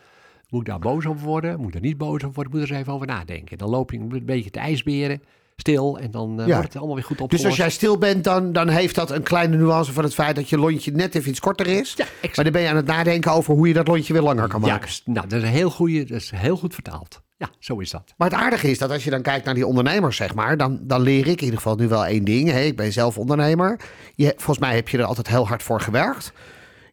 Moet 0.48 0.60
ik 0.60 0.66
daar 0.66 0.78
boos 0.78 1.06
over 1.06 1.26
worden? 1.26 1.56
Moet 1.58 1.66
ik 1.66 1.72
daar 1.72 1.82
niet 1.82 1.98
boos 1.98 2.14
over 2.22 2.32
worden? 2.32 2.52
Moet 2.52 2.62
er 2.62 2.70
eens 2.70 2.78
even 2.80 2.92
over 2.92 3.06
nadenken. 3.06 3.58
Dan 3.58 3.68
loop 3.68 3.90
je 3.90 3.98
een 3.98 4.22
beetje 4.24 4.50
te 4.50 4.58
ijsberen, 4.58 5.22
stil, 5.56 5.98
en 5.98 6.10
dan 6.10 6.40
eh, 6.40 6.46
Ja. 6.46 6.52
wordt 6.52 6.68
het 6.68 6.76
allemaal 6.76 6.94
weer 6.94 7.04
goed 7.04 7.20
opgelost. 7.20 7.42
Dus 7.42 7.52
als 7.52 7.56
jij 7.60 7.70
stil 7.70 7.98
bent, 7.98 8.24
dan, 8.24 8.52
dan 8.52 8.68
heeft 8.68 8.94
dat 8.94 9.10
een 9.10 9.22
kleine 9.22 9.56
nuance 9.56 9.92
van 9.92 10.04
het 10.04 10.14
feit 10.14 10.36
dat 10.36 10.48
je 10.48 10.58
lontje 10.58 10.90
net 10.92 11.14
even 11.14 11.30
iets 11.30 11.40
korter 11.40 11.66
is. 11.66 11.94
Ja, 11.96 12.04
exact. 12.04 12.36
Maar 12.36 12.44
dan 12.44 12.52
ben 12.52 12.62
je 12.62 12.68
aan 12.68 12.76
het 12.76 12.86
nadenken 12.86 13.32
over 13.32 13.54
hoe 13.54 13.68
je 13.68 13.74
dat 13.74 13.86
lontje 13.88 14.12
weer 14.12 14.22
langer 14.22 14.48
kan 14.48 14.60
maken. 14.60 14.78
Juist, 14.78 15.06
nou, 15.06 15.28
dat 15.28 15.38
is, 15.38 15.44
een 15.44 15.54
heel 15.54 15.70
goeie, 15.70 16.04
dat 16.04 16.16
is 16.20 16.30
heel 16.34 16.56
goed 16.56 16.74
vertaald. 16.74 17.24
Ja, 17.38 17.50
zo 17.58 17.78
is 17.78 17.90
dat. 17.90 18.14
Maar 18.16 18.30
het 18.30 18.38
aardige 18.38 18.70
is 18.70 18.78
dat 18.78 18.90
als 18.90 19.04
je 19.04 19.10
dan 19.10 19.22
kijkt 19.22 19.44
naar 19.44 19.54
die 19.54 19.66
ondernemers, 19.66 20.16
zeg 20.16 20.34
maar, 20.34 20.56
dan, 20.56 20.78
dan 20.82 21.00
leer 21.00 21.26
ik 21.26 21.38
in 21.38 21.44
ieder 21.44 21.56
geval 21.56 21.76
nu 21.76 21.88
wel 21.88 22.06
één 22.06 22.24
ding. 22.24 22.50
Hè? 22.50 22.60
Ik 22.60 22.76
ben 22.76 22.92
zelf 22.92 23.18
ondernemer. 23.18 23.80
Je, 24.14 24.32
volgens 24.36 24.58
mij 24.58 24.74
heb 24.74 24.88
je 24.88 24.98
er 24.98 25.04
altijd 25.04 25.28
heel 25.28 25.46
hard 25.48 25.62
voor 25.62 25.80
gewerkt. 25.80 26.32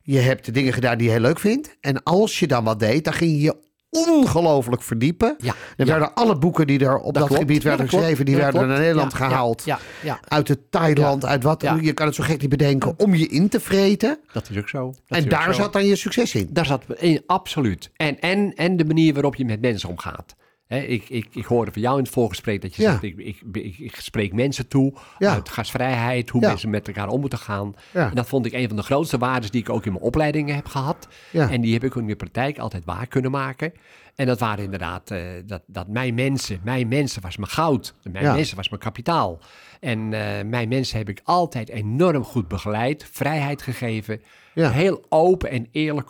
Je 0.06 0.20
hebt 0.20 0.46
de 0.46 0.52
dingen 0.52 0.74
gedaan 0.74 0.98
die 0.98 1.08
je 1.08 1.14
heel 1.14 1.22
leuk 1.22 1.40
vindt. 1.40 1.78
En 1.82 2.04
als 2.04 2.40
je 2.40 2.48
dan 2.48 2.64
wat 2.64 2.80
deed, 2.80 3.04
dan 3.04 3.14
ging 3.14 3.32
je 3.32 3.42
je 3.42 3.56
ongelooflijk 3.90 4.82
verdiepen. 4.82 5.36
Ja, 5.38 5.54
Er 5.78 5.86
ja. 5.86 5.92
werden 5.92 6.14
alle 6.14 6.38
boeken 6.38 6.68
die 6.68 6.80
er 6.80 6.98
op 6.98 7.14
dat, 7.14 7.36
gebied 7.36 7.64
werden 7.64 7.90
geschreven, 7.90 8.26
die 8.26 8.36
werden 8.36 8.68
naar. 8.68 8.80
Nederland 8.80 9.14
gehaald. 9.14 9.62
Ja, 9.66 9.80
ja, 10.04 10.20
Uit 10.28 10.48
het 10.48 10.72
Thailand, 10.72 11.26
uit 11.26 11.44
wat. 11.44 11.62
Je 11.82 11.94
kan 11.94 12.06
het 12.06 12.16
zo 12.16 12.24
gek 12.24 12.42
niet 12.42 12.50
bedenken 12.50 13.00
om 13.00 13.16
je 13.16 13.28
in 13.28 13.50
te 13.50 13.60
vreten. 13.60 14.20
dat 14.32 14.50
is 14.50 14.58
ook 14.58 14.70
zo. 14.70 14.94
Dat 15.08 15.18
en 15.18 15.30
daar 15.30 15.54
zo. 15.54 15.62
zat 15.62 15.74
dan 15.74 15.86
je 15.86 15.96
succes 15.96 16.36
in. 16.36 16.48
Daar 16.52 16.66
zat 16.66 16.84
in, 16.98 17.24
absoluut. 17.26 17.92
En, 17.96 18.20
en, 18.20 18.54
en 18.54 18.78
de 18.78 18.86
manier 18.86 19.14
waarop 19.14 19.36
je 19.36 19.46
met 19.46 19.62
mensen 19.62 19.90
omgaat. 19.90 20.36
Hè, 20.68 20.80
ik, 20.80 21.10
ik, 21.10 21.28
ik 21.32 21.46
hoorde 21.46 21.72
van 21.72 21.82
jou 21.82 21.98
in 21.98 22.04
het 22.04 22.14
voorgesprek 22.14 22.62
dat 22.62 22.76
je 22.76 22.82
Ja. 22.82 22.90
zegt, 22.92 23.04
ik, 23.04 23.18
ik, 23.18 23.42
ik, 23.54 23.78
ik 23.78 23.96
spreek 23.96 24.34
mensen 24.34 24.68
toe 24.68 24.94
Ja. 25.20 25.34
uit 25.34 25.50
gastvrijheid, 25.50 26.30
hoe 26.30 26.42
Ja. 26.42 26.48
mensen 26.48 26.70
met 26.70 26.88
elkaar 26.88 27.08
om 27.08 27.20
moeten 27.20 27.40
gaan. 27.40 27.76
En 27.92 28.12
dat 28.16 28.28
vond 28.28 28.46
ik 28.46 28.54
een 28.54 28.68
van 28.68 28.76
de 28.78 28.84
grootste 28.84 29.18
waarden 29.18 29.52
die 29.52 29.62
ik 29.62 29.70
ook 29.70 29.86
in 29.86 29.92
mijn 29.92 30.04
opleidingen 30.04 30.56
heb 30.56 30.66
gehad. 30.68 31.08
En 31.32 31.62
die 31.62 31.74
heb 31.74 31.84
ik 31.84 31.96
ook 31.96 32.02
in 32.02 32.08
de 32.08 32.16
praktijk 32.16 32.58
altijd 32.58 32.86
waar 32.86 33.08
kunnen 33.08 33.32
maken. 33.32 33.74
En 34.16 34.26
dat 34.26 34.40
waren 34.40 34.64
inderdaad, 34.64 35.12
eh, 35.12 35.22
dat, 35.46 35.62
dat 35.68 35.88
mijn 35.88 36.14
mensen, 36.14 36.60
mijn 36.64 36.88
mensen 36.88 37.22
was 37.22 37.38
mijn 37.38 37.52
goud. 37.52 37.94
Mijn 38.12 38.36
mensen 38.36 38.56
was 38.56 38.70
mijn 38.70 38.82
kapitaal. 38.82 39.40
En 39.80 40.14
eh, 40.14 40.46
mijn 40.46 40.68
mensen 40.70 40.98
heb 40.98 41.10
ik 41.10 41.22
altijd 41.24 41.70
enorm 41.70 42.24
goed 42.24 42.48
begeleid, 42.48 43.08
vrijheid 43.12 43.62
gegeven. 43.62 44.22
Heel 44.54 45.06
open 45.10 45.50
en 45.50 45.68
eerlijk 45.72 46.08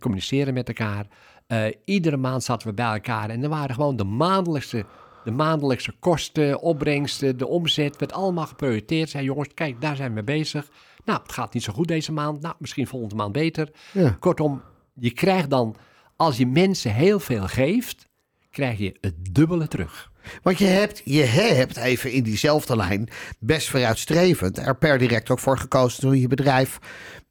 communiceren 0.00 0.54
met 0.54 0.68
elkaar. 0.68 1.06
Eh, 1.50 1.64
iedere 1.84 2.16
maand 2.16 2.44
zaten 2.44 2.68
we 2.68 2.74
bij 2.74 2.92
elkaar 2.92 3.30
en 3.30 3.42
er 3.42 3.48
waren 3.48 3.74
gewoon 3.74 3.96
de 3.96 4.04
maandelijkse, 4.04 4.84
de 5.24 5.30
maandelijkse 5.30 5.92
kosten, 5.98 6.60
opbrengsten, 6.60 7.38
de 7.38 7.46
omzet, 7.46 7.96
werd 7.96 8.12
allemaal 8.12 8.46
geprioriteerd. 8.46 9.10
Zei 9.10 9.24
jongens, 9.24 9.48
kijk, 9.54 9.80
daar 9.80 9.96
zijn 9.96 10.08
we 10.08 10.14
mee 10.14 10.24
bezig. 10.24 10.68
Nou, 11.04 11.20
het 11.22 11.32
gaat 11.32 11.54
niet 11.54 11.62
zo 11.62 11.72
goed 11.72 11.88
deze 11.88 12.12
maand. 12.12 12.40
Nou, 12.40 12.54
misschien 12.58 12.86
volgende 12.86 13.14
maand 13.14 13.32
beter. 13.32 13.70
Ja. 13.92 14.16
Kortom, 14.20 14.62
je 14.94 15.10
krijgt 15.10 15.50
dan, 15.50 15.76
als 16.16 16.36
je 16.36 16.46
mensen 16.46 16.94
heel 16.94 17.20
veel 17.20 17.46
geeft, 17.46 18.08
krijg 18.50 18.78
je 18.78 18.96
het 19.00 19.34
dubbele 19.34 19.68
terug. 19.68 20.10
Want 20.42 20.58
je 20.58 20.66
hebt, 20.66 21.02
je 21.04 21.22
hebt 21.22 21.76
even 21.76 22.12
in 22.12 22.22
diezelfde 22.22 22.76
lijn 22.76 23.08
best 23.38 23.68
vooruitstrevend 23.68 24.58
er 24.58 24.76
per 24.76 24.98
direct 24.98 25.30
ook 25.30 25.38
voor 25.38 25.58
gekozen 25.58 26.00
toen 26.00 26.18
je 26.18 26.28
bedrijf 26.28 26.78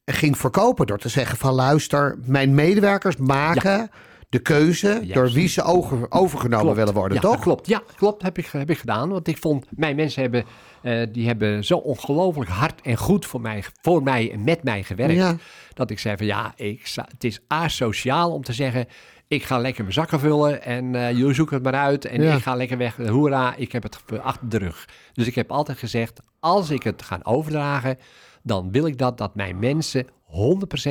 ging 0.06 0.38
verkopen. 0.38 0.88
Door 0.88 0.98
te 0.98 1.10
zeggen 1.10 1.38
van 1.38 1.54
luister, 1.54 2.20
mijn 2.26 2.56
medewerkers 2.56 3.18
maken 3.18 3.90
de 4.30 4.40
keuze 4.40 5.02
door 5.14 5.32
wie 5.32 5.48
ze 5.48 5.64
over, 5.64 6.12
overgenomen 6.12 6.64
Klopt. 6.64 6.78
willen 6.78 6.94
worden, 6.94 7.14
ja, 7.16 7.22
toch? 7.22 7.40
klopt. 7.40 7.68
Ja, 7.68 7.84
klopt. 7.96 8.22
Heb 8.22 8.38
ik, 8.38 8.46
heb 8.46 8.70
ik 8.70 8.78
gedaan. 8.78 9.10
Want 9.10 9.28
ik 9.28 9.38
vond, 9.38 9.66
mijn 9.70 9.96
mensen 9.96 10.22
hebben, 10.22 10.46
eh, 10.82 11.08
die 11.12 11.28
hebben 11.28 11.66
zo 11.66 11.78
ongelooflijk 11.78 12.50
hard 12.50 12.82
en 12.82 12.98
goed 12.98 13.26
voor 13.26 13.42
mij, 13.42 13.64
voor 13.82 14.04
mij 14.04 14.32
en 14.32 14.44
met 14.44 14.64
mij 14.64 14.84
gewerkt. 14.84 15.14
Ja. 15.14 15.36
Dat 15.74 15.90
ik 15.90 16.00
zei 16.00 16.18
van 16.18 16.26
ja, 16.26 16.54
ik, 16.56 16.92
het 16.96 17.24
is 17.24 17.40
asociaal 17.48 18.32
om 18.32 18.44
te 18.44 18.54
zeggen... 18.54 18.88
ik 19.30 19.44
ga 19.44 19.58
lekker 19.58 19.82
mijn 19.82 19.94
zakken 19.94 20.20
vullen 20.20 20.64
en 20.64 20.96
eh 20.96 21.12
jullie 21.12 21.34
zoeken 21.34 21.56
het 21.56 21.64
maar 21.64 21.74
uit... 21.74 22.06
en 22.06 22.22
Ja. 22.22 22.36
ik 22.36 22.42
ga 22.42 22.56
lekker 22.56 22.78
weg. 22.78 22.96
Hoera, 22.96 23.56
ik 23.56 23.72
heb 23.72 23.84
het 23.84 24.04
achter 24.22 24.50
de 24.50 24.58
rug. 24.58 24.88
Dus 25.14 25.28
ik 25.28 25.36
heb 25.36 25.52
altijd 25.52 25.78
gezegd, 25.78 26.20
als 26.40 26.70
ik 26.70 26.84
het 26.84 27.02
ga 27.02 27.20
overdragen... 27.24 27.98
dan 28.44 28.72
wil 28.72 28.86
ik 28.86 28.98
dat, 28.98 29.18
dat 29.18 29.36
mijn 29.36 29.60
mensen 29.60 30.08
100% 30.08 30.10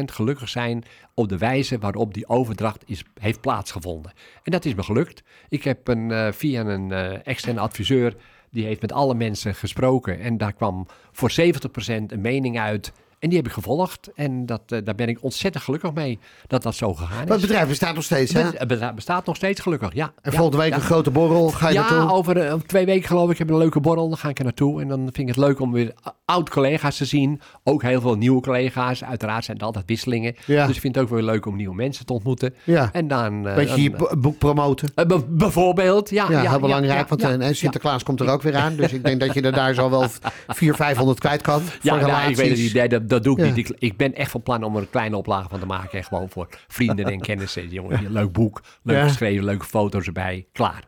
gelukkig 0.05 0.49
zijn 0.49 0.85
op 1.15 1.29
de 1.29 1.39
wijze 1.39 1.79
waarop 1.79 2.15
die 2.15 2.29
overdracht 2.29 2.83
is, 2.87 3.03
heeft 3.21 3.41
plaatsgevonden. 3.41 4.13
En 4.43 4.53
dat 4.53 4.65
is 4.65 4.75
me 4.75 4.83
gelukt. 4.83 5.23
Ik 5.49 5.65
heb 5.65 5.89
een, 5.89 6.11
eh, 6.11 6.33
via 6.33 6.65
een 6.65 6.93
eh, 6.93 7.27
externe 7.27 7.61
adviseur, 7.61 8.17
die 8.51 8.65
heeft 8.65 8.81
met 8.81 8.93
alle 8.93 9.15
mensen 9.15 9.55
gesproken. 9.55 10.21
En 10.21 10.37
daar 10.37 10.53
kwam 10.53 10.87
voor 11.13 11.31
70% 11.31 12.13
een 12.13 12.21
mening 12.21 12.59
uit. 12.59 12.93
En 13.19 13.29
die 13.29 13.39
heb 13.39 13.47
ik 13.47 13.53
gevolgd. 13.53 14.11
En 14.15 14.47
dat, 14.47 14.61
eh, 14.67 14.79
daar 14.85 14.95
ben 14.95 15.09
ik 15.09 15.19
ontzettend 15.23 15.65
gelukkig 15.65 15.93
mee 15.93 16.19
dat 16.47 16.63
dat 16.63 16.75
zo 16.75 16.95
gegaan 16.95 17.17
Maar 17.17 17.25
is. 17.27 17.31
het 17.33 17.41
bedrijf 17.41 17.69
bestaat 17.69 17.95
nog 17.95 18.05
steeds, 18.05 18.33
hè? 18.33 18.43
Het 18.43 18.69
bedrijf 18.69 18.95
bestaat 18.95 19.27
nog 19.27 19.37
steeds 19.37 19.61
gelukkig, 19.61 19.95
ja. 19.95 20.13
En 20.23 20.31
Ja, 20.33 20.37
volgende 20.39 20.57
week 20.63 20.71
ja. 20.71 20.75
een 20.77 20.83
grote 20.83 21.11
borrel, 21.11 21.49
ga 21.51 21.69
je 21.69 21.75
Ja, 21.75 21.91
naartoe? 21.91 22.11
over 22.13 22.37
eh, 22.37 22.55
twee 22.55 22.87
weken 22.87 23.09
geloof 23.09 23.31
ik 23.31 23.39
heb 23.39 23.47
ik 23.47 23.53
een 23.53 23.59
leuke 23.61 23.81
borrel. 23.81 24.09
Dan 24.09 24.19
ga 24.19 24.29
ik 24.29 24.39
er 24.39 24.45
naartoe. 24.45 24.81
En 24.81 24.89
dan 24.89 24.99
vind 24.99 25.19
ik 25.19 25.27
het 25.27 25.37
leuk 25.37 25.61
om 25.61 25.73
weer 25.73 25.93
oud-collega's 26.25 26.97
te 26.97 27.05
zien. 27.05 27.41
Ook 27.65 27.83
heel 27.83 28.01
veel 28.01 28.15
nieuwe 28.15 28.41
collega's. 28.41 29.05
Uiteraard 29.05 29.45
zijn 29.45 29.59
er 29.59 29.65
altijd 29.65 29.85
wisselingen. 29.87 30.35
Ja. 30.47 30.67
Dus 30.67 30.75
ik 30.75 30.81
vind 30.81 30.95
het 30.95 31.05
ook 31.05 31.11
weer 31.11 31.23
leuk 31.23 31.47
om 31.47 31.57
nieuwe 31.57 31.75
mensen 31.75 32.07
te 32.07 32.13
ontmoeten. 32.13 32.55
Ja. 32.65 32.89
En 32.93 33.09
dan... 33.09 33.47
eh, 33.49 33.55
Beetje 33.55 33.83
je 33.83 34.15
boek 34.19 34.39
promoten. 34.39 34.89
bijvoorbeeld, 35.29 36.11
ja. 36.11 36.27
Ja, 36.31 36.43
ja, 36.43 36.51
heel 36.51 36.61
belangrijk, 36.61 36.99
ja, 37.01 37.07
want 37.09 37.21
ja, 37.21 37.31
en 37.31 37.41
ja. 37.41 37.53
Sinterklaas 37.53 38.03
komt 38.03 38.21
er 38.21 38.29
ook 38.29 38.43
weer 38.43 38.57
aan. 38.57 38.77
Dus 38.77 38.93
ik 38.93 39.05
denk 39.05 39.21
dat 39.21 39.35
je 39.35 39.41
er 39.43 39.53
daar 39.53 39.75
zo 39.75 39.91
wel 39.91 40.05
400, 40.49 40.77
500 40.77 41.19
kwijt 41.21 41.43
kan. 41.43 41.63
Ja, 41.83 41.95
nou, 41.97 42.31
ik 42.31 42.37
weet 42.37 42.49
het 42.51 42.59
niet. 42.59 43.08
Dat, 43.09 43.25
dat 43.25 43.25
doe 43.25 43.39
ik 43.39 43.45
Ja. 43.47 43.55
niet. 43.55 43.69
Ik, 43.71 43.77
ik 43.79 43.97
ben 43.97 44.15
echt 44.15 44.31
van 44.31 44.43
plan 44.43 44.63
om 44.63 44.75
er 44.77 44.81
een 44.83 44.91
kleine 44.91 45.17
oplage 45.17 45.49
van 45.49 45.59
te 45.61 45.67
maken. 45.67 45.99
En 45.99 46.05
gewoon 46.05 46.29
voor 46.31 46.49
vrienden 46.69 47.05
en 47.07 47.21
kennissen. 47.21 47.69
Jongen, 47.79 48.13
leuk 48.13 48.33
boek, 48.33 48.63
leuk 48.83 48.97
Ja. 48.97 49.09
geschreven, 49.09 49.45
leuke 49.45 49.65
foto's 49.65 50.07
erbij. 50.07 50.47
Klaar. 50.53 50.87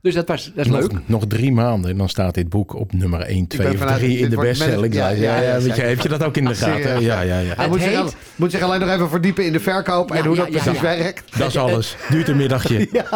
Dus 0.00 0.14
dat, 0.14 0.28
was, 0.28 0.52
dat 0.54 0.64
is 0.66 0.72
Nog, 0.72 0.80
leuk. 0.80 0.92
nog 1.08 1.26
drie 1.26 1.52
maanden 1.52 1.90
en 1.90 1.96
dan 1.96 2.08
staat 2.08 2.34
dit 2.34 2.48
boek 2.48 2.74
op 2.74 2.92
nummer 2.92 3.20
1, 3.20 3.46
2 3.46 3.62
ben 3.62 3.72
of 3.72 3.78
vanuit- 3.78 3.98
3 3.98 4.18
in 4.18 4.30
de 4.30 4.36
bestselling. 4.36 4.94
ja, 4.94 5.08
Ja, 5.08 5.34
heb 5.60 6.00
je 6.00 6.08
dat 6.08 6.22
ook 6.24 6.36
in 6.36 6.44
de 6.44 6.54
gaten? 6.54 7.00
Ja, 7.00 7.20
ja, 7.20 7.38
ja. 7.38 7.54
Hij 7.54 7.68
moet, 7.68 7.80
zich, 7.82 8.02
heet- 8.02 8.16
moet 8.36 8.50
zich 8.50 8.60
alleen 8.62 8.80
nog 8.80 8.88
even 8.90 9.08
verdiepen 9.08 9.44
in 9.44 9.52
de 9.52 9.60
verkoop 9.60 10.10
en 10.10 10.16
Ja, 10.16 10.22
hoe 10.26 10.36
ja, 10.36 10.42
dat 10.42 10.50
precies 10.50 10.72
ja. 10.80 10.82
werkt. 10.82 11.38
Dat 11.38 11.48
is 11.48 11.56
alles. 11.56 11.96
Duurt 12.08 12.28
een 12.28 12.36
middagje. 12.36 12.88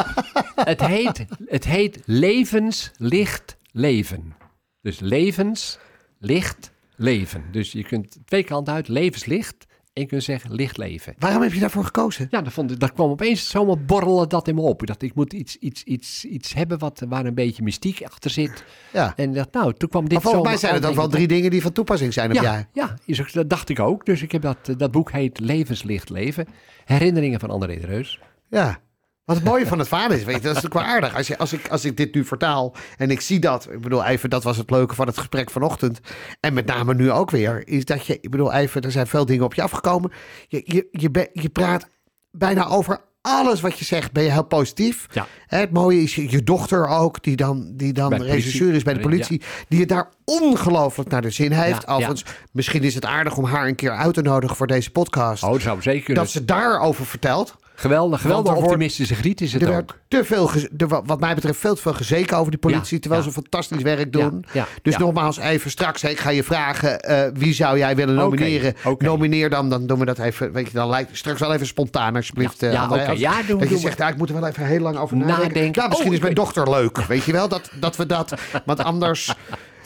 Het 0.54 0.86
heet, 0.86 1.24
het 1.46 1.64
heet 1.64 1.98
levens, 2.04 2.90
licht, 2.96 3.56
leven. 3.72 4.34
Dus 4.80 5.00
levens, 5.00 5.78
licht, 6.18 6.71
leven. 7.02 7.44
Dus 7.50 7.72
je 7.72 7.84
kunt 7.84 8.18
twee 8.24 8.42
kanten 8.42 8.74
uit, 8.74 8.88
levenslicht. 8.88 9.66
En 9.92 10.02
je 10.02 10.08
kunt 10.08 10.22
zeggen 10.22 10.54
licht 10.54 10.76
leven. 10.76 11.14
Waarom 11.18 11.42
heb 11.42 11.52
je 11.52 11.60
daarvoor 11.60 11.84
gekozen? 11.84 12.26
Ja, 12.30 12.42
dat, 12.42 12.52
vond 12.52 12.70
ik, 12.70 12.80
dat 12.80 12.92
kwam 12.92 13.10
opeens 13.10 13.50
zomaar 13.50 13.78
borrelen 13.78 14.28
dat 14.28 14.48
in 14.48 14.54
me 14.54 14.60
op. 14.60 14.80
Ik 14.80 14.86
dacht, 14.86 15.02
ik 15.02 15.14
moet 15.14 15.32
iets, 15.32 15.56
iets, 15.56 15.82
iets, 15.82 16.24
iets 16.24 16.54
hebben 16.54 16.78
wat, 16.78 17.02
waar 17.08 17.26
een 17.26 17.34
beetje 17.34 17.62
mystiek 17.62 18.04
achter 18.04 18.30
zit. 18.30 18.64
Ja. 18.92 19.12
En 19.16 19.32
dacht, 19.32 19.52
nou, 19.52 19.72
toen 19.72 19.88
kwam 19.88 20.02
dit 20.02 20.12
Maar 20.12 20.22
volgens 20.22 20.44
mij 20.44 20.56
zijn 20.56 20.74
het 20.74 20.86
ook 20.86 20.94
wel 20.94 21.08
drie 21.08 21.26
dingen 21.26 21.50
die 21.50 21.62
van 21.62 21.72
toepassing 21.72 22.12
zijn 22.12 22.30
op 22.30 22.42
ja, 22.42 22.68
ja 22.72 22.98
is 23.04 23.32
dat 23.32 23.50
dacht 23.50 23.68
ik 23.68 23.80
ook. 23.80 24.06
Dus 24.06 24.22
ik 24.22 24.32
heb 24.32 24.42
dat, 24.42 24.68
eh, 24.68 24.76
dat 24.76 24.90
boek 24.90 25.12
heet 25.12 25.40
Levenslicht 25.40 26.10
Leven. 26.10 26.46
Herinneringen 26.84 27.40
van 27.40 27.50
André 27.50 27.80
de 27.80 27.86
Reus. 27.86 28.20
Ja. 28.50 28.80
Wat 29.24 29.36
het 29.36 29.44
mooie 29.44 29.66
van 29.66 29.78
het 29.78 29.88
vader 29.88 30.16
is, 30.16 30.24
weet 30.24 30.34
je, 30.36 30.40
dat 30.42 30.56
is 30.56 30.62
natuurlijk 30.62 30.86
wel 30.86 30.94
aardig. 30.94 31.16
Als, 31.16 31.26
je, 31.26 31.38
als, 31.38 31.52
ik, 31.52 31.68
als 31.68 31.84
ik 31.84 31.96
dit 31.96 32.14
nu 32.14 32.24
vertaal 32.24 32.74
en 32.96 33.10
ik 33.10 33.20
zie 33.20 33.38
dat, 33.40 33.68
ik 33.70 33.80
bedoel 33.80 34.04
even, 34.04 34.30
dat 34.30 34.42
was 34.42 34.56
het 34.56 34.70
leuke 34.70 34.94
van 34.94 35.06
het 35.06 35.18
gesprek 35.18 35.50
vanochtend. 35.50 36.00
En 36.40 36.54
met 36.54 36.66
name 36.66 36.94
nu 36.94 37.10
ook 37.10 37.30
weer, 37.30 37.68
is 37.68 37.84
dat 37.84 38.06
je, 38.06 38.18
ik 38.20 38.30
bedoel 38.30 38.52
even, 38.52 38.82
er 38.82 38.90
zijn 38.90 39.06
veel 39.06 39.26
dingen 39.26 39.44
op 39.44 39.54
je 39.54 39.62
afgekomen. 39.62 40.12
Je, 40.48 40.62
je, 40.64 40.88
je, 40.90 41.10
be- 41.10 41.30
je 41.32 41.48
praat 41.48 41.88
bijna 42.30 42.66
over 42.66 43.00
alles 43.20 43.60
wat 43.60 43.78
je 43.78 43.84
zegt, 43.84 44.12
ben 44.12 44.22
je 44.22 44.30
heel 44.30 44.44
positief. 44.44 45.06
Ja. 45.12 45.26
Het 45.46 45.72
mooie 45.72 46.02
is 46.02 46.14
je, 46.14 46.30
je 46.30 46.42
dochter 46.42 46.86
ook, 46.86 47.22
die 47.22 47.36
dan, 47.36 47.72
die 47.76 47.92
dan 47.92 48.14
regisseur 48.14 48.74
is 48.74 48.82
bij 48.82 48.92
de 48.94 49.00
Ja. 49.00 49.06
politie, 49.06 49.42
die 49.68 49.80
het 49.80 49.88
daar 49.88 50.08
ongelooflijk 50.24 51.10
naar 51.10 51.22
de 51.22 51.30
zin 51.30 51.52
heeft. 51.52 51.84
Ja, 51.86 52.12
misschien 52.52 52.82
is 52.82 52.94
het 52.94 53.04
aardig 53.04 53.36
om 53.36 53.44
haar 53.44 53.66
een 53.66 53.74
keer 53.74 53.90
uit 53.96 54.14
te 54.14 54.22
nodigen 54.22 54.56
voor 54.56 54.66
deze 54.66 54.90
podcast. 54.90 55.42
Oh, 55.42 55.50
dat 55.52 55.60
zou 55.60 55.82
zeker 55.82 56.14
dat 56.14 56.30
ze 56.30 56.44
daarover 56.44 57.06
vertelt. 57.06 57.56
Geweldig, 57.74 58.20
geweldig 58.20 58.54
optimistische 58.54 59.14
griet 59.14 59.40
is 59.40 59.52
het 59.52 59.62
Er 59.62 59.76
ook. 59.76 59.98
te 60.08 60.24
veel, 60.24 60.50
er, 60.76 60.88
wat 61.04 61.20
mij 61.20 61.34
betreft, 61.34 61.58
veel 61.58 61.74
te 61.74 61.80
veel 61.82 61.92
gezeken 61.92 62.36
over 62.36 62.50
die 62.50 62.60
politie. 62.60 62.94
Ja, 62.94 63.00
terwijl 63.00 63.22
ja. 63.22 63.28
ze 63.28 63.34
fantastisch 63.34 63.82
werk 63.82 64.12
doen. 64.12 64.44
ja, 64.52 64.66
dus 64.82 64.96
nogmaals, 64.96 65.38
even 65.38 65.70
straks. 65.70 66.02
Ik 66.04 66.18
ga 66.20 66.30
je 66.30 66.42
vragen, 66.42 67.00
eh, 67.00 67.30
wie 67.34 67.54
zou 67.54 67.78
jij 67.78 67.96
willen 67.96 68.14
nomineren? 68.14 68.74
Nomineer 68.98 69.50
dan, 69.50 69.68
dan 69.70 69.86
doen 69.86 69.98
we 69.98 70.04
dat 70.04 70.18
even. 70.18 70.52
Weet 70.52 70.66
je, 70.66 70.72
dan 70.72 70.88
lijkt 70.88 71.16
straks 71.16 71.40
wel 71.40 71.52
even 71.54 71.66
spontaan, 71.66 72.16
alsjeblieft. 72.16 72.60
Ja, 72.60 72.66
eh, 72.68 72.72
ja. 73.18 73.36
Als- 73.36 73.46
doen- 73.46 73.58
dat 73.58 73.68
je 73.68 73.78
zegt, 73.78 73.98
nou, 73.98 74.12
ik 74.12 74.18
moet 74.18 74.28
er 74.28 74.40
wel 74.40 74.48
even 74.48 74.66
heel 74.66 74.80
lang 74.80 74.96
over 74.96 75.16
nadenken. 75.16 75.88
Misschien 75.88 76.08
Oh, 76.08 76.14
is 76.14 76.20
mijn 76.20 76.34
dochter 76.34 76.70
leuk. 76.70 76.96
Weet 76.98 77.24
je 77.24 77.32
wel, 77.32 77.48
dat, 77.48 77.70
dat 77.80 77.96
we 77.96 78.06
dat. 78.06 78.34
Want 78.64 78.84
anders. 78.84 79.34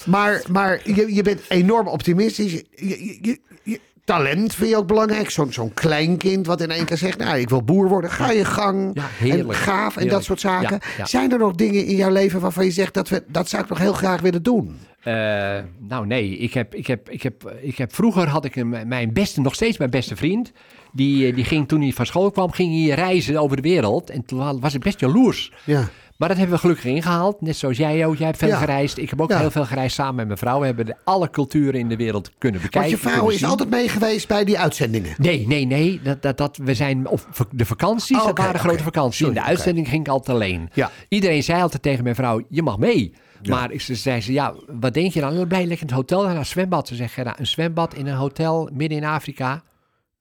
Maar, 0.07 0.43
maar 0.51 0.81
je, 0.85 1.15
je 1.15 1.23
bent 1.23 1.41
enorm 1.49 1.87
optimistisch. 1.89 2.53
Je- 2.53 3.19
je- 3.23 3.81
talent 4.07 4.55
vind 4.55 4.71
je 4.71 4.77
ook 4.77 4.87
belangrijk. 4.87 5.31
Zo'n 5.31 5.53
zo'n 5.53 5.75
kleinkind 5.75 6.47
wat 6.47 6.61
in 6.61 6.71
één 6.71 6.85
keer 6.85 6.97
zegt... 6.97 7.19
nou, 7.19 7.39
ik 7.39 7.49
wil 7.49 7.63
boer 7.63 7.89
worden. 7.89 8.11
Ga 8.11 8.31
je 8.31 8.45
gang. 8.45 8.91
Ja, 8.95 9.07
heerlijk. 9.19 9.49
En 9.49 9.55
gaaf 9.55 9.87
en 9.87 9.93
Heerlijk. 9.93 10.11
dat 10.11 10.25
soort 10.25 10.41
zaken. 10.41 10.79
Ja, 10.83 10.89
ja. 10.97 11.05
Zijn 11.05 11.33
er 11.33 11.39
nog 11.39 11.55
dingen 11.55 11.85
in 11.87 11.97
jouw 11.97 12.11
leven 12.11 12.41
waarvan 12.41 12.65
je 12.65 12.71
zegt... 12.71 12.95
dat, 12.95 13.09
we, 13.09 13.25
dat 13.29 13.49
zou 13.49 13.63
ik 13.63 13.69
nog 13.69 13.79
heel 13.79 13.93
graag 13.93 14.21
willen 14.21 14.43
doen? 14.43 14.79
Eh, 15.03 15.59
nou 15.79 16.07
nee, 16.07 16.37
ik 16.37 16.55
heb, 16.55 16.75
ik 16.75 16.87
heb, 16.87 17.11
ik 17.11 17.23
heb, 17.23 17.57
ik 17.61 17.79
heb, 17.79 17.95
vroeger 17.95 18.29
had 18.29 18.45
ik 18.45 18.57
een, 18.57 18.89
mijn 18.89 19.13
beste, 19.13 19.41
nog 19.41 19.55
steeds 19.55 19.79
mijn 19.79 19.91
beste 19.91 20.17
vriend. 20.17 20.53
Die, 20.93 21.27
eh, 21.27 21.35
die 21.35 21.45
ging 21.45 21.69
toen 21.69 21.81
hij 21.81 21.93
van 21.93 22.07
school 22.07 22.31
kwam, 22.31 22.53
ging 22.53 22.87
hij 22.87 22.95
reizen 22.95 23.37
over 23.37 23.57
de 23.57 23.63
wereld. 23.63 24.11
En 24.11 24.25
toen 24.25 24.61
was 24.61 24.75
ik 24.75 24.81
best 24.81 25.01
jaloers. 25.01 25.53
Ja. 25.65 25.89
Maar 26.19 26.29
dat 26.29 26.37
hebben 26.37 26.55
we 26.55 26.61
gelukkig 26.61 26.85
ingehaald. 26.85 27.41
Net 27.41 27.57
zoals 27.57 27.77
jij 27.77 28.07
ook. 28.07 28.17
Jij 28.17 28.27
hebt 28.27 28.39
veel 28.39 28.49
Ja. 28.49 28.57
gereisd. 28.57 28.99
Ik 28.99 29.11
heb 29.11 29.21
ook 29.21 29.31
Ja. 29.31 29.39
heel 29.39 29.51
veel 29.51 29.65
gereisd 29.65 29.95
samen 29.95 30.15
met 30.15 30.27
mijn 30.27 30.39
vrouw. 30.39 30.61
We 30.61 30.67
hebben 30.67 30.87
de, 30.87 30.95
alle 31.05 31.31
culturen 31.31 31.81
in 31.81 31.89
de 31.89 31.97
wereld 31.97 32.31
kunnen 32.39 32.61
bekijken. 32.61 32.91
Want 32.91 33.03
je 33.03 33.09
vrouw 33.11 33.29
is 33.29 33.39
zien. 33.39 33.49
altijd 33.49 33.71
mee 33.71 33.89
geweest 33.89 34.29
bij 34.29 34.45
die 34.45 34.59
uitzendingen. 34.59 35.15
Nee, 35.19 35.47
nee, 35.47 35.65
nee. 35.67 36.01
Dat, 36.03 36.23
dat, 36.23 36.37
dat, 36.39 36.57
we 36.63 36.75
zijn 36.75 37.07
vak- 37.31 37.49
de 37.53 37.65
vakanties, 37.67 38.19
Oh, 38.19 38.27
dat 38.27 38.39
waren 38.39 38.61
grote 38.61 38.75
oké. 38.75 38.83
vakanties. 38.85 39.17
Sorry, 39.19 39.35
in 39.37 39.41
de 39.43 39.47
uitzending 39.49 39.89
ging 39.89 40.01
ik 40.01 40.09
altijd 40.09 40.37
alleen. 40.37 40.71
Ja. 40.73 40.91
Iedereen 41.09 41.43
zei 41.43 41.63
altijd 41.63 41.83
tegen 41.83 42.03
mijn 42.03 42.15
vrouw, 42.15 42.43
je 42.49 42.63
mag 42.63 42.79
mee. 42.79 43.13
Maar 43.49 43.71
ze 43.79 43.95
zei 43.95 44.21
ze, 44.21 44.33
ja, 44.33 44.55
wat 44.81 44.95
denk 44.95 45.13
je 45.13 45.21
dan? 45.21 45.37
Dan 45.37 45.49
blijf 45.49 45.67
lekker 45.67 45.87
in 45.89 45.95
het 45.95 45.97
hotel 45.97 46.23
naar 46.25 46.37
een 46.37 46.47
zwembad. 46.47 46.89
Ze 46.89 46.95
zeggen, 46.95 47.35
een 47.39 47.47
zwembad 47.47 47.95
in 47.95 48.07
een 48.07 48.15
hotel 48.17 48.71
midden 48.73 48.99
in 48.99 49.05
Afrika. 49.05 49.63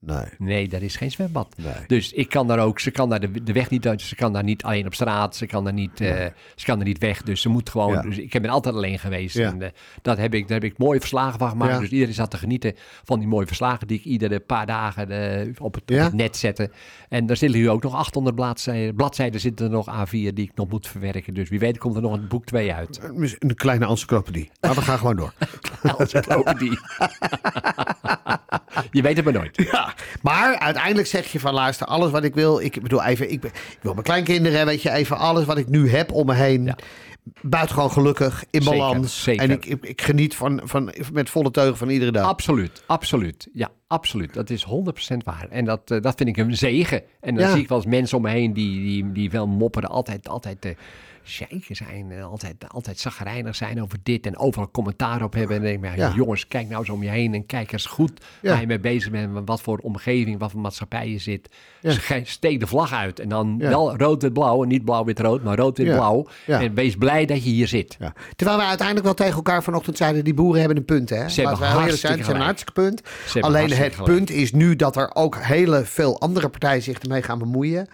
Nee. 0.05 0.23
Nee, 0.37 0.67
daar 0.67 0.81
is 0.81 0.95
geen 0.95 1.11
zwembad. 1.11 1.55
Nee. 1.57 1.73
Dus 1.87 2.11
ik 2.13 2.29
kan 2.29 2.47
daar 2.47 2.59
ook, 2.59 2.79
ze 2.79 2.91
kan 2.91 3.09
daar 3.09 3.19
de, 3.19 3.43
de 3.43 3.53
weg 3.53 3.69
niet 3.69 3.87
uit, 3.87 4.01
ze 4.01 4.15
kan 4.15 4.33
daar 4.33 4.43
niet 4.43 4.63
alleen 4.63 4.85
op 4.85 4.93
straat, 4.93 5.35
ze 5.35 5.45
kan 5.45 5.63
daar 5.63 5.73
niet, 5.73 6.01
eh, 6.01 6.25
ze 6.55 6.65
kan 6.65 6.79
er 6.79 6.85
niet 6.85 6.97
weg. 6.97 7.21
Dus 7.21 7.41
ze 7.41 7.49
moet 7.49 7.69
gewoon, 7.69 7.93
Ja. 7.93 8.01
dus 8.01 8.17
ik 8.17 8.41
ben 8.41 8.49
altijd 8.49 8.75
alleen 8.75 8.99
geweest. 8.99 9.35
Ja. 9.37 9.51
En 9.51 9.61
eh, 9.61 9.69
dat 10.01 10.17
heb 10.17 10.33
ik, 10.33 10.47
daar 10.47 10.61
heb 10.61 10.71
ik 10.71 10.77
mooie 10.77 10.99
verslagen 10.99 11.39
van 11.39 11.49
gemaakt. 11.49 11.73
Ja. 11.73 11.79
Dus 11.79 11.89
iedereen 11.89 12.13
zat 12.13 12.31
te 12.31 12.37
genieten 12.37 12.73
van 13.03 13.19
die 13.19 13.27
mooie 13.27 13.47
verslagen 13.47 13.87
die 13.87 13.97
ik 13.97 14.03
iedere 14.03 14.39
paar 14.39 14.65
dagen 14.65 15.09
eh, 15.09 15.47
op, 15.57 15.73
het, 15.73 15.83
op 15.83 15.89
Ja. 15.89 16.03
het 16.03 16.13
net 16.13 16.37
zette. 16.37 16.71
En 17.09 17.25
daar 17.25 17.37
zitten 17.37 17.59
nu 17.59 17.69
ook 17.69 17.83
nog 17.83 17.95
800 17.95 18.35
bladzijden, 18.35 18.95
bladzijden 18.95 19.39
zitten 19.39 19.65
er 19.65 19.71
nog 19.71 19.87
A4 19.89 20.09
die 20.11 20.33
ik 20.33 20.51
nog 20.55 20.69
moet 20.69 20.87
verwerken. 20.87 21.33
Dus 21.33 21.49
wie 21.49 21.59
weet 21.59 21.77
komt 21.77 21.95
er 21.95 22.01
nog 22.01 22.13
een 22.13 22.27
boek 22.27 22.45
2 22.45 22.73
uit. 22.73 22.99
Een 23.39 23.55
kleine 23.55 23.85
encyclopedie. 23.87 24.49
Maar 24.61 24.73
we 24.75 24.81
gaan 24.81 24.97
gewoon 24.97 25.15
door. 25.15 25.33
Encyclopedie. 25.97 26.79
Je 28.91 29.01
weet 29.01 29.15
het 29.15 29.25
maar 29.25 29.33
nooit. 29.33 29.67
Ja, 29.71 29.93
maar 30.21 30.59
uiteindelijk 30.59 31.07
zeg 31.07 31.31
je 31.31 31.39
van 31.39 31.53
luister, 31.53 31.87
alles 31.87 32.11
wat 32.11 32.23
ik 32.23 32.33
wil, 32.35 32.59
ik 32.59 32.81
bedoel 32.81 33.03
even, 33.03 33.31
ik, 33.31 33.43
ik 33.43 33.77
wil 33.81 33.91
mijn 33.91 34.03
kleinkinderen, 34.05 34.65
weet 34.65 34.81
je, 34.81 34.91
even 34.91 35.17
alles 35.17 35.45
wat 35.45 35.57
ik 35.57 35.69
nu 35.69 35.89
heb 35.89 36.11
om 36.11 36.25
me 36.25 36.33
heen. 36.33 36.65
Ja. 36.65 36.77
Buitengewoon 37.41 37.91
gelukkig, 37.91 38.43
in 38.51 38.61
Zeker, 38.61 38.79
balans. 38.79 39.23
zeker. 39.23 39.43
En 39.43 39.51
ik, 39.51 39.65
ik, 39.65 39.83
ik 39.85 40.01
geniet 40.01 40.35
van, 40.35 40.61
van, 40.63 40.93
met 41.11 41.29
volle 41.29 41.51
teugen 41.51 41.77
van 41.77 41.89
iedere 41.89 42.11
dag. 42.11 42.27
Absoluut, 42.27 42.83
absoluut. 42.85 43.47
Ja, 43.53 43.69
absoluut. 43.87 44.33
Dat 44.33 44.49
is 44.49 44.65
100% 45.13 45.17
waar. 45.23 45.47
En 45.49 45.65
dat, 45.65 45.91
eh, 45.91 46.01
dat 46.01 46.13
vind 46.17 46.29
ik 46.29 46.37
een 46.37 46.57
zegen. 46.57 47.01
En 47.21 47.35
dan 47.35 47.43
Ja. 47.43 47.51
zie 47.51 47.61
ik 47.61 47.67
wel 47.67 47.77
eens 47.77 47.87
mensen 47.87 48.17
om 48.17 48.23
me 48.23 48.29
heen 48.29 48.53
die, 48.53 48.81
die, 48.83 49.11
die 49.11 49.29
wel 49.31 49.47
mopperen, 49.47 49.89
altijd, 49.89 50.27
altijd 50.29 50.61
de 50.61 50.75
zeiken 51.25 51.75
zijn, 51.75 52.11
eh, 52.11 52.25
altijd, 52.25 52.55
altijd 52.67 52.99
zagrijnig 52.99 53.55
zijn 53.55 53.81
over 53.81 53.97
dit 54.03 54.25
en 54.25 54.37
overal 54.37 54.71
commentaar 54.71 55.23
op 55.23 55.33
hebben. 55.33 55.55
En 55.55 55.61
denk 55.61 55.75
ik, 55.75 55.81
maar, 55.81 55.97
Ja. 55.97 56.13
jongens, 56.15 56.47
kijk 56.47 56.67
nou 56.67 56.79
eens 56.79 56.89
om 56.89 57.03
je 57.03 57.09
heen 57.09 57.33
en 57.33 57.45
kijk 57.45 57.71
eens 57.71 57.85
goed 57.85 58.11
Ja. 58.41 58.49
waar 58.51 58.59
je 58.61 58.67
mee 58.67 58.79
bezig 58.79 59.11
bent, 59.11 59.31
wat 59.45 59.61
voor 59.61 59.77
omgeving, 59.77 60.39
wat 60.39 60.51
voor 60.51 60.59
maatschappij 60.61 61.09
je 61.09 61.17
zit. 61.17 61.49
Ja. 61.81 61.93
Steek 62.23 62.59
de 62.59 62.67
vlag 62.67 62.93
uit 62.93 63.19
en 63.19 63.29
dan 63.29 63.57
wel 63.57 63.97
rood-wit-blauw 63.97 64.61
en 64.63 64.67
niet 64.67 64.85
blauw-wit-rood, 64.85 65.43
maar 65.43 65.57
rood-wit-blauw. 65.57 66.27
Ja. 66.45 66.61
En 66.61 66.73
wees 66.73 66.95
blij 66.95 67.25
dat 67.25 67.43
je 67.43 67.49
hier 67.49 67.67
zit. 67.67 67.97
Terwijl 68.35 68.57
we 68.59 68.63
uiteindelijk 68.65 69.05
wel 69.05 69.15
tegen 69.15 69.35
elkaar 69.35 69.63
vanochtend 69.63 69.97
zeiden, 69.97 70.23
die 70.23 70.33
boeren 70.33 70.59
hebben 70.59 70.77
een 70.77 70.85
punt. 70.85 71.09
Hè? 71.09 71.29
Ze 71.29 71.41
hebben 71.41 71.59
we 71.59 71.65
zijn, 71.65 71.77
hartstikke 71.77 72.15
ze 72.15 72.21
hebben 72.23 72.35
een 72.35 72.41
hartstikke 72.41 72.81
punt. 72.81 73.01
Alleen 73.43 73.69
het 73.71 73.93
gelijk. 73.93 74.03
punt 74.03 74.29
is 74.31 74.51
nu 74.51 74.75
dat 74.75 74.95
er 74.95 75.15
ook 75.15 75.37
hele 75.39 75.85
veel 75.85 76.19
andere 76.19 76.49
partijen 76.49 76.81
zich 76.81 76.99
ermee 76.99 77.21
gaan 77.21 77.39
bemoeien. 77.39 77.87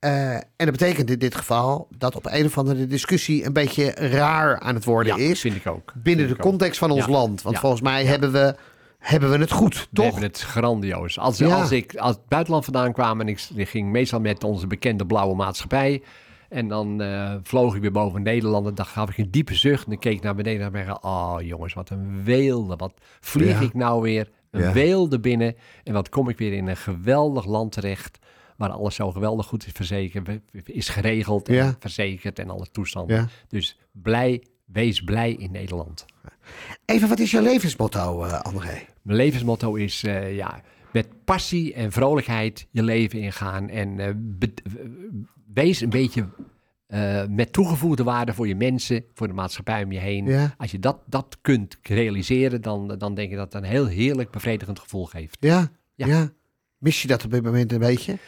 Eh, 0.00 0.34
en 0.34 0.44
dat 0.56 0.70
betekent 0.70 1.10
in 1.10 1.18
dit 1.18 1.34
geval 1.34 1.88
dat 1.96 2.16
op 2.16 2.26
een 2.30 2.44
of 2.46 2.58
andere 2.58 2.86
discussie 2.86 3.44
een 3.44 3.52
beetje 3.52 3.90
raar 3.90 4.58
aan 4.60 4.74
het 4.74 4.84
worden 4.84 5.16
Ja, 5.16 5.28
is. 5.30 5.40
vind 5.40 5.56
ik 5.56 5.66
ook. 5.66 5.92
binnen 5.96 6.26
de 6.26 6.32
ook. 6.32 6.38
context 6.40 6.78
van 6.78 6.90
ons 6.90 7.04
Ja. 7.04 7.10
land. 7.10 7.42
Want 7.42 7.54
Ja. 7.54 7.60
volgens 7.60 7.82
mij 7.82 8.04
hebben, 8.04 8.32
we, 8.32 8.54
hebben 8.98 9.30
we 9.30 9.38
het 9.38 9.50
goed, 9.52 9.74
We 9.80 9.86
toch? 9.92 10.04
hebben 10.04 10.22
het 10.22 10.40
grandioos. 10.40 11.18
Als, 11.18 11.42
als 11.42 11.72
ik 11.72 11.94
als 11.96 12.16
het 12.16 12.28
buitenland 12.28 12.64
vandaan 12.64 12.92
kwam 12.92 13.20
en 13.20 13.28
ik, 13.28 13.48
ik 13.54 13.68
ging 13.68 13.90
meestal 13.90 14.20
met 14.20 14.44
onze 14.44 14.66
bekende 14.66 15.06
blauwe 15.06 15.34
maatschappij. 15.36 16.02
En 16.48 16.68
dan 16.68 17.02
eh, 17.02 17.34
vloog 17.42 17.74
ik 17.74 17.80
weer 17.80 17.92
boven 17.92 18.22
Nederland 18.22 18.66
en 18.66 18.74
dan 18.74 18.86
gaf 18.86 19.10
ik 19.10 19.18
een 19.18 19.30
diepe 19.30 19.54
zucht. 19.54 19.84
En 19.84 19.90
dan 19.90 19.98
keek 20.00 20.16
ik 20.16 20.22
naar 20.22 20.34
beneden 20.34 20.74
en 20.74 20.86
dacht 20.86 21.02
oh 21.04 21.36
jongens, 21.40 21.74
wat 21.74 21.90
een 21.90 22.24
weelde. 22.24 22.76
Wat 22.76 22.92
vlieg 23.20 23.60
ik 23.60 23.74
nou 23.74 24.02
weer 24.02 24.28
een 24.50 24.72
weelde 24.72 25.20
binnen. 25.20 25.56
En 25.84 25.92
wat 25.92 26.08
kom 26.08 26.28
ik 26.28 26.38
weer 26.38 26.52
in 26.52 26.66
een 26.68 26.76
geweldig 26.76 27.44
land 27.46 27.72
terecht. 27.72 28.18
Waar 28.60 28.70
alles 28.70 28.94
zo 28.94 29.10
geweldig 29.12 29.46
goed 29.46 29.66
is 29.66 29.72
verzekerd, 29.72 30.28
is 30.64 30.88
geregeld 30.88 31.48
en 31.48 31.54
Ja. 31.54 31.76
verzekerd 31.78 32.38
en 32.38 32.50
alle 32.50 32.66
toestanden. 32.72 33.16
Ja. 33.16 33.28
Dus 33.48 33.78
blij, 33.92 34.44
wees 34.64 35.00
blij 35.04 35.32
in 35.32 35.50
Nederland. 35.50 36.04
Even, 36.84 37.08
wat 37.08 37.18
is 37.18 37.30
jouw 37.30 37.42
levensmotto, 37.42 38.24
eh, 38.24 38.40
André? 38.40 38.82
Mijn 39.02 39.16
levensmotto 39.16 39.74
is 39.74 40.02
eh, 40.04 40.36
ja, 40.36 40.60
met 40.92 41.08
passie 41.24 41.74
en 41.74 41.92
vrolijkheid 41.92 42.66
je 42.70 42.82
leven 42.82 43.20
ingaan. 43.20 43.68
En 43.68 43.98
eh, 43.98 44.10
be- 44.16 44.54
wees 45.54 45.80
een 45.80 45.90
beetje 45.90 46.28
met 47.28 47.52
toegevoegde 47.52 48.02
waarde 48.02 48.34
voor 48.34 48.48
je 48.48 48.54
mensen, 48.56 49.04
voor 49.14 49.26
de 49.26 49.32
maatschappij 49.34 49.84
om 49.84 49.92
je 49.92 49.98
heen. 49.98 50.26
Ja. 50.26 50.54
Als 50.58 50.70
je 50.70 50.78
dat, 50.78 50.98
dat 51.06 51.38
kunt 51.40 51.78
realiseren, 51.82 52.60
dan, 52.62 52.94
dan 52.98 53.14
denk 53.14 53.30
ik 53.30 53.36
dat 53.36 53.52
het 53.52 53.62
een 53.62 53.68
heel 53.68 53.86
heerlijk 53.86 54.30
bevredigend 54.30 54.78
gevoel 54.78 55.04
geeft. 55.06 55.36
Ja? 55.40 55.70
ja? 55.94 56.06
Ja. 56.06 56.32
Mis 56.78 57.02
je 57.02 57.08
dat 57.08 57.24
op 57.24 57.30
dit 57.30 57.42
moment 57.42 57.72
een 57.72 57.78
beetje? 57.78 58.18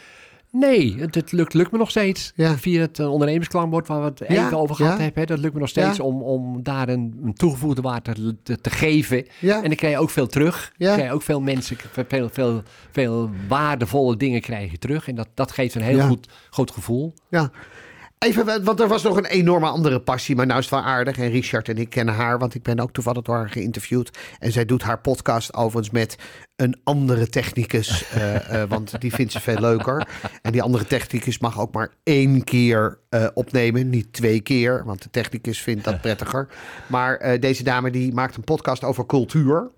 Nee, 0.52 0.94
het, 0.98 1.14
het 1.14 1.32
lukt, 1.32 1.54
lukt 1.54 1.72
me 1.72 1.78
nog 1.78 1.90
steeds. 1.90 2.32
Ja. 2.34 2.56
Via 2.58 2.80
het 2.80 2.98
uh, 2.98 3.10
ondernemingsklankbord 3.10 3.88
waar 3.88 4.00
we 4.00 4.04
het 4.04 4.18
Ja, 4.28 4.46
even 4.46 4.58
over 4.58 4.76
gehad 4.76 4.96
ja. 4.96 5.02
hebben. 5.02 5.20
Hè, 5.20 5.26
dat 5.26 5.38
lukt 5.38 5.54
me 5.54 5.60
nog 5.60 5.68
steeds 5.68 6.00
om, 6.00 6.22
om 6.22 6.62
daar 6.62 6.88
een, 6.88 7.20
een 7.24 7.34
toegevoegde 7.34 7.82
waarde 7.82 8.12
te, 8.12 8.36
te, 8.42 8.60
te 8.60 8.70
geven. 8.70 9.26
En 9.40 9.62
dan 9.62 9.74
krijg 9.74 9.94
je 9.94 10.00
ook 10.00 10.10
veel 10.10 10.26
terug. 10.26 10.72
Dan 10.78 10.92
krijg 10.92 11.08
je 11.08 11.14
ook 11.14 11.22
veel 11.22 11.40
mensen, 11.40 11.76
veel, 12.08 12.28
veel, 12.28 12.62
veel 12.90 13.30
waardevolle 13.48 14.16
dingen 14.16 14.40
krijg 14.40 14.70
je 14.70 14.78
terug. 14.78 15.08
En 15.08 15.14
dat, 15.14 15.28
dat 15.34 15.52
geeft 15.52 15.74
een 15.74 15.82
heel 15.82 16.00
goed, 16.00 16.28
goed 16.50 16.70
gevoel. 16.70 17.14
Ja. 17.28 17.50
Even, 18.22 18.64
want 18.64 18.80
er 18.80 18.88
was 18.88 19.02
nog 19.02 19.16
een 19.16 19.26
enorme 19.26 19.66
andere 19.66 20.00
passie, 20.00 20.36
maar 20.36 20.46
nou 20.46 20.58
is 20.58 20.64
het 20.64 20.74
wel 20.74 20.84
aardig. 20.84 21.18
En 21.18 21.30
Richard 21.30 21.68
en 21.68 21.78
ik 21.78 21.90
kennen 21.90 22.14
haar, 22.14 22.38
want 22.38 22.54
ik 22.54 22.62
ben 22.62 22.80
ook 22.80 22.92
toevallig 22.92 23.22
door 23.22 23.34
haar 23.34 23.50
geïnterviewd. 23.50 24.18
En 24.38 24.52
zij 24.52 24.64
doet 24.64 24.82
haar 24.82 25.00
podcast 25.00 25.54
overigens 25.54 25.90
met 25.90 26.16
een 26.56 26.80
andere 26.84 27.28
technicus, 27.28 28.08
eh, 28.08 28.62
eh, 28.62 28.68
want 28.68 29.00
die 29.00 29.12
vindt 29.12 29.32
ze 29.32 29.40
veel 29.40 29.60
leuker. 29.60 30.08
En 30.42 30.52
die 30.52 30.62
andere 30.62 30.84
technicus 30.84 31.38
mag 31.38 31.60
ook 31.60 31.72
maar 31.72 31.90
één 32.02 32.44
keer 32.44 32.98
eh, 33.08 33.26
opnemen, 33.34 33.90
niet 33.90 34.12
twee 34.12 34.40
keer, 34.40 34.84
want 34.84 35.02
de 35.02 35.10
technicus 35.10 35.60
vindt 35.60 35.84
dat 35.84 36.00
prettiger. 36.00 36.48
Maar 36.86 37.40
deze 37.40 37.62
dame 37.62 37.90
die 37.90 38.12
maakt 38.12 38.36
een 38.36 38.44
podcast 38.44 38.84
over 38.84 39.06
cultuur. 39.06 39.70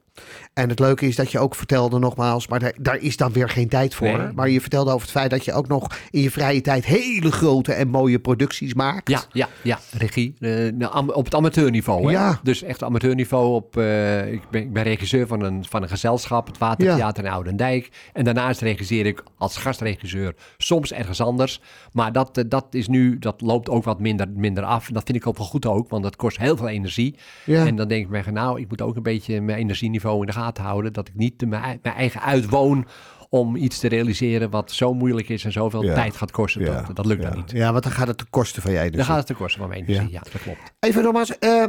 En 0.52 0.68
het 0.68 0.78
leuke 0.78 1.06
is 1.06 1.16
dat 1.16 1.30
je 1.32 1.38
ook 1.38 1.54
vertelde 1.54 1.98
nogmaals, 1.98 2.48
maar 2.48 2.58
daar, 2.58 2.74
daar 2.80 2.96
is 2.96 3.16
dan 3.16 3.32
weer 3.32 3.48
geen 3.48 3.68
tijd 3.68 3.94
voor. 3.94 4.18
Nee. 4.18 4.32
Maar 4.34 4.48
je 4.48 4.60
vertelde 4.60 4.90
over 4.90 5.02
het 5.02 5.10
feit 5.10 5.30
dat 5.30 5.44
je 5.44 5.52
ook 5.52 5.68
nog 5.68 5.98
in 6.10 6.20
je 6.20 6.30
vrije 6.30 6.60
tijd 6.60 6.84
hele 6.84 7.32
grote 7.32 7.72
en 7.72 7.88
mooie 7.88 8.18
producties 8.18 8.74
maakt. 8.74 9.08
Ja, 9.08 9.22
ja, 9.32 9.48
ja. 9.62 9.78
Regie. 9.98 10.34
eh, 10.38 10.72
nou, 10.72 11.12
op 11.12 11.24
het 11.24 11.34
amateurniveau. 11.34 12.04
Hè? 12.04 12.10
Ja. 12.10 12.40
Dus 12.42 12.62
echt 12.62 12.82
amateurniveau. 12.82 13.54
Op, 13.54 13.76
eh, 13.76 14.32
ik, 14.32 14.42
ben, 14.50 14.62
ik 14.62 14.72
ben 14.72 14.82
regisseur 14.82 15.26
van 15.26 15.42
een, 15.42 15.64
van 15.64 15.82
een 15.82 15.88
gezelschap, 15.88 16.46
het 16.46 16.58
Watertheater 16.58 17.24
in 17.24 17.30
Oudendijk. 17.30 17.90
En 18.12 18.24
daarnaast 18.24 18.60
regisseer 18.60 19.06
ik 19.06 19.22
als 19.38 19.56
gastregisseur 19.56 20.34
soms 20.56 20.92
ergens 20.92 21.20
anders. 21.20 21.60
Maar 21.92 22.12
dat, 22.12 22.38
eh, 22.38 22.44
dat 22.48 22.66
is 22.70 22.88
nu, 22.88 23.18
dat 23.18 23.40
loopt 23.40 23.68
ook 23.68 23.84
wat 23.84 24.00
minder, 24.00 24.28
minder 24.34 24.64
af. 24.64 24.88
Dat 24.92 25.02
vind 25.04 25.16
ik 25.18 25.26
ook 25.26 25.38
wel 25.38 25.46
goed 25.46 25.66
ook, 25.66 25.88
want 25.88 26.02
dat 26.02 26.16
kost 26.16 26.38
heel 26.38 26.56
veel 26.56 26.68
energie. 26.68 27.16
Ja. 27.44 27.66
En 27.66 27.76
dan 27.76 27.88
denk 27.88 28.04
ik 28.04 28.26
me, 28.26 28.32
nou, 28.32 28.60
ik 28.60 28.68
moet 28.68 28.82
ook 28.82 28.96
een 28.96 29.02
beetje 29.02 29.40
mijn 29.40 29.58
energieniveau 29.58 30.02
in 30.12 30.26
de 30.26 30.32
gaten 30.32 30.64
houden. 30.64 30.92
Dat 30.92 31.08
ik 31.08 31.14
niet 31.14 31.48
mijn, 31.48 31.62
ei- 31.62 31.78
mijn 31.82 31.94
eigen 31.94 32.20
uitwoon 32.22 32.86
om 33.28 33.56
iets 33.56 33.78
te 33.78 33.88
realiseren 33.88 34.50
wat 34.50 34.72
zo 34.72 34.94
moeilijk 34.94 35.28
is 35.28 35.44
en 35.44 35.52
zoveel 35.52 35.82
Ja. 35.82 35.94
tijd 35.94 36.16
gaat 36.16 36.30
kosten. 36.30 36.64
Dat, 36.64 36.96
dat 36.96 37.06
lukt 37.06 37.22
ja. 37.22 37.28
dan 37.28 37.38
niet. 37.38 37.50
Ja, 37.50 37.72
want 37.72 37.82
dan 37.84 37.92
gaat 37.92 38.06
het 38.06 38.18
ten 38.18 38.30
koste 38.30 38.60
van 38.60 38.72
jij. 38.72 38.90
Dan 38.90 39.04
gaat 39.04 39.16
het 39.16 39.26
ten 39.26 39.36
koste 39.36 39.58
van 39.58 39.68
mijn 39.68 39.84
energie. 39.84 40.10
Ja, 40.10 40.20
dat 40.32 40.42
klopt. 40.42 40.58
Even 40.80 41.02
nogmaals, 41.02 41.38
eh, 41.38 41.64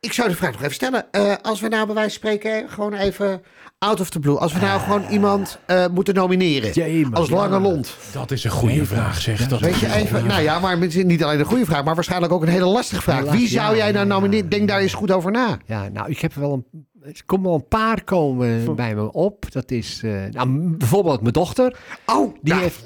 ik 0.00 0.12
zou 0.12 0.28
de 0.28 0.34
vraag 0.36 0.52
nog 0.52 0.60
even 0.60 0.74
stellen. 0.74 1.06
Eh, 1.10 1.34
als 1.42 1.60
we 1.60 1.68
nou 1.68 1.86
bij 1.86 1.94
wijze 1.94 2.18
van 2.20 2.28
spreken 2.30 2.68
gewoon 2.68 2.94
even 2.94 3.42
out 3.78 4.00
of 4.00 4.10
the 4.10 4.18
blue. 4.18 4.38
Als 4.38 4.52
we 4.52 4.60
nou 4.60 4.80
gewoon 4.80 5.04
iemand 5.10 5.58
eh, 5.66 5.86
moeten 5.86 6.14
nomineren. 6.14 6.72
Jee, 6.72 7.06
als 7.12 7.28
ja. 7.28 7.34
lange 7.34 7.60
lont. 7.60 7.96
Dat 8.12 8.30
is 8.30 8.44
een 8.44 8.50
goede 8.50 8.86
vraag, 8.86 9.20
zeg. 9.20 9.48
Dat 9.48 9.60
Weet 9.60 9.78
je 9.78 9.92
even, 9.94 10.26
nou 10.26 10.42
ja, 10.42 10.58
maar 10.58 10.78
niet 10.78 11.24
alleen 11.24 11.38
een 11.38 11.44
goede 11.44 11.64
vraag, 11.64 11.84
maar 11.84 11.94
waarschijnlijk 11.94 12.32
ook 12.32 12.42
een 12.42 12.48
hele 12.48 12.66
lastige 12.66 13.02
vraag. 13.02 13.30
Wie 13.30 13.48
zou 13.48 13.76
jij 13.76 13.92
nou 13.92 14.06
nomineren? 14.06 14.48
Denk 14.48 14.68
daar 14.68 14.80
eens 14.80 14.94
goed 14.94 15.10
over 15.10 15.30
na. 15.30 15.58
Ja, 15.64 15.88
nou, 15.88 16.10
ik 16.10 16.20
heb 16.20 16.34
wel 16.34 16.52
een. 16.52 16.85
Er 17.06 17.24
komen 17.26 17.46
wel 17.46 17.54
een 17.54 17.68
paar 17.68 18.04
komen 18.04 18.74
bij 18.74 18.94
me 18.94 19.12
op. 19.12 19.52
Dat 19.52 19.70
is 19.70 20.02
eh, 20.02 20.24
nou, 20.30 20.76
bijvoorbeeld 20.76 21.20
mijn 21.20 21.32
dochter. 21.32 21.78
Oh, 22.06 22.34
Die 22.42 22.54
heeft, 22.54 22.84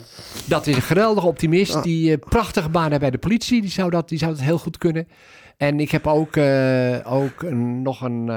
dat 0.49 0.67
is 0.67 0.77
een 0.77 0.83
geweldige 0.83 1.27
optimist. 1.27 1.77
Oh. 1.77 1.83
Die 1.83 2.13
eh, 2.13 2.19
prachtige 2.29 2.69
baan 2.69 2.89
heeft 2.89 3.01
bij 3.01 3.11
de 3.11 3.19
politie. 3.19 3.61
Die 3.61 3.71
zou 3.71 3.91
dat, 3.91 4.09
die 4.09 4.19
zou 4.19 4.33
dat 4.33 4.41
heel 4.41 4.59
goed 4.59 4.79
kunnen. 4.79 5.09
En 5.57 5.81
ik 5.81 5.91
heb 5.91 6.07
ook, 6.07 6.37
eh, 6.37 7.13
ook 7.13 7.43
een, 7.43 7.83
nog 7.83 8.01
een 8.01 8.31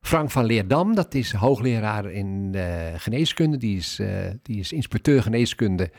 Frank 0.00 0.30
van 0.30 0.44
Leerdam. 0.44 0.94
Dat 0.94 1.14
is 1.14 1.32
hoogleraar 1.32 2.10
in 2.10 2.56
geneeskunde. 2.96 3.56
Die 3.56 3.76
is, 3.76 4.00
die 4.42 4.58
is 4.58 4.72
inspecteur 4.72 5.22
geneeskunde. 5.22 5.90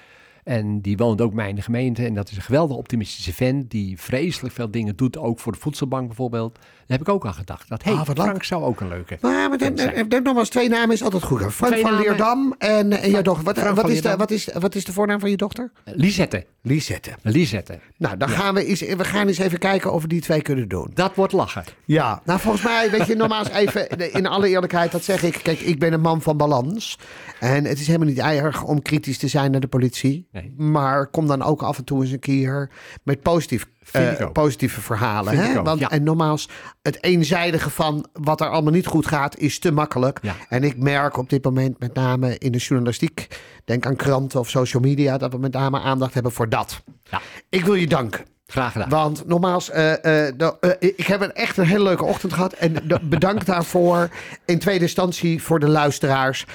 En 0.43 0.81
die 0.81 0.97
woont 0.97 1.21
ook 1.21 1.27
bij 1.27 1.35
mij 1.37 1.49
in 1.49 1.55
de 1.55 1.61
gemeente. 1.61 2.05
En 2.05 2.13
dat 2.13 2.29
is 2.29 2.35
een 2.35 2.41
geweldig 2.41 2.77
optimistische 2.77 3.33
vent. 3.33 3.71
Die 3.71 3.99
vreselijk 4.01 4.53
veel 4.55 4.71
dingen 4.71 4.95
doet. 4.95 5.17
Ook 5.17 5.39
voor 5.39 5.51
de 5.51 5.59
voedselbank 5.59 6.07
bijvoorbeeld. 6.07 6.53
Daar 6.55 6.97
heb 6.97 7.01
ik 7.07 7.09
ook 7.09 7.25
aan 7.25 7.33
gedacht. 7.33 7.69
Dat, 7.69 7.83
hey, 7.83 7.93
Ah. 7.93 8.09
Frank 8.09 8.43
zou 8.43 8.63
ook 8.63 8.81
een 8.81 8.87
leuke. 8.87 9.17
maar, 9.21 9.49
maar 9.49 9.57
dan, 9.57 9.75
dan, 9.75 10.09
dan 10.09 10.23
nogmaals, 10.23 10.49
twee 10.49 10.69
namen 10.69 10.95
is 10.95 11.03
altijd 11.03 11.23
goed. 11.23 11.39
Frank 11.53 11.71
Twee 11.71 11.81
van 11.83 11.91
namen. 11.91 12.07
Leerdam 12.07 12.55
en, 12.57 12.91
en 12.91 13.09
jouw 13.09 13.21
dochter. 13.21 13.43
Wat, 13.45 13.57
wat, 13.75 13.89
is 13.89 14.01
de, 14.01 14.15
wat, 14.15 14.31
is, 14.31 14.49
wat 14.59 14.75
is 14.75 14.85
de 14.85 14.93
voornaam 14.93 15.19
van 15.19 15.29
je 15.29 15.37
dochter? 15.37 15.71
Lisette. 15.85 16.45
Lisette. 16.61 17.11
Lisette. 17.21 17.79
Nou, 17.97 18.17
dan 18.17 18.29
gaan 18.29 18.53
we, 18.53 18.65
eens, 18.65 18.79
we 18.79 19.03
gaan 19.03 19.27
eens 19.27 19.37
even 19.37 19.59
kijken 19.59 19.93
of 19.93 20.01
we 20.01 20.07
die 20.07 20.21
twee 20.21 20.41
kunnen 20.41 20.67
doen. 20.67 20.91
Dat 20.93 21.15
wordt 21.15 21.33
lachen. 21.33 21.63
Ja, 21.85 22.21
nou 22.25 22.39
volgens 22.39 22.63
mij, 22.63 22.89
weet 22.91 23.07
je, 23.07 23.15
nogmaals 23.15 23.49
even 23.49 23.89
in 24.13 24.25
alle 24.27 24.47
eerlijkheid, 24.49 24.91
dat 24.91 25.03
zeg 25.03 25.23
ik. 25.23 25.39
Kijk, 25.43 25.59
ik 25.59 25.79
ben 25.79 25.93
een 25.93 26.01
man 26.01 26.21
van 26.21 26.37
balans. 26.37 26.99
En 27.39 27.65
het 27.65 27.79
is 27.79 27.85
helemaal 27.87 28.07
niet 28.07 28.19
erg 28.19 28.63
om 28.63 28.81
kritisch 28.81 29.17
te 29.17 29.27
zijn 29.27 29.51
naar 29.51 29.59
de 29.59 29.67
politie. 29.67 30.27
Nee. 30.33 30.53
Maar 30.57 31.07
kom 31.07 31.27
dan 31.27 31.41
ook 31.43 31.61
af 31.63 31.77
en 31.77 31.83
toe 31.83 32.01
eens 32.01 32.11
een 32.11 32.19
keer 32.19 32.69
met 33.03 33.21
positief, 33.21 33.65
eh, 33.91 34.29
positieve 34.31 34.81
verhalen. 34.81 35.37
Hè? 35.37 35.61
Want, 35.61 35.79
ja. 35.79 35.89
En 35.89 36.03
nogmaals, 36.03 36.49
het 36.81 37.03
eenzijdige 37.03 37.69
van 37.69 38.05
wat 38.13 38.41
er 38.41 38.49
allemaal 38.49 38.73
niet 38.73 38.85
goed 38.85 39.07
gaat, 39.07 39.37
is 39.37 39.59
te 39.59 39.71
makkelijk. 39.71 40.19
Ja. 40.21 40.35
En 40.49 40.63
ik 40.63 40.77
merk 40.77 41.17
op 41.17 41.29
dit 41.29 41.43
moment 41.43 41.79
met 41.79 41.93
name 41.93 42.37
in 42.37 42.51
de 42.51 42.57
journalistiek, 42.57 43.27
denk 43.65 43.85
aan 43.85 43.95
kranten 43.95 44.39
of 44.39 44.49
social 44.49 44.81
media, 44.81 45.17
dat 45.17 45.31
we 45.31 45.37
met 45.37 45.53
name 45.53 45.79
aandacht 45.79 46.13
hebben 46.13 46.31
voor 46.31 46.49
dat. 46.49 46.83
Ja. 47.03 47.21
Ik 47.49 47.65
wil 47.65 47.73
je 47.75 47.87
danken. 47.87 48.25
Graag 48.47 48.71
gedaan. 48.71 48.89
Want 48.89 49.27
nogmaals, 49.27 49.65
de- 49.65 50.55
eh, 50.61 50.71
ik 50.79 51.05
heb 51.05 51.21
een 51.21 51.33
echt 51.33 51.57
een 51.57 51.65
hele 51.65 51.83
leuke 51.83 52.03
ochtend 52.05 52.33
gehad. 52.33 52.53
En 52.53 52.73
de- 52.73 52.99
bedankt 53.09 53.45
daarvoor. 53.45 54.09
In 54.45 54.59
tweede 54.59 54.83
instantie 54.83 55.43
voor 55.43 55.59
de 55.59 55.67
luisteraars. 55.69 56.45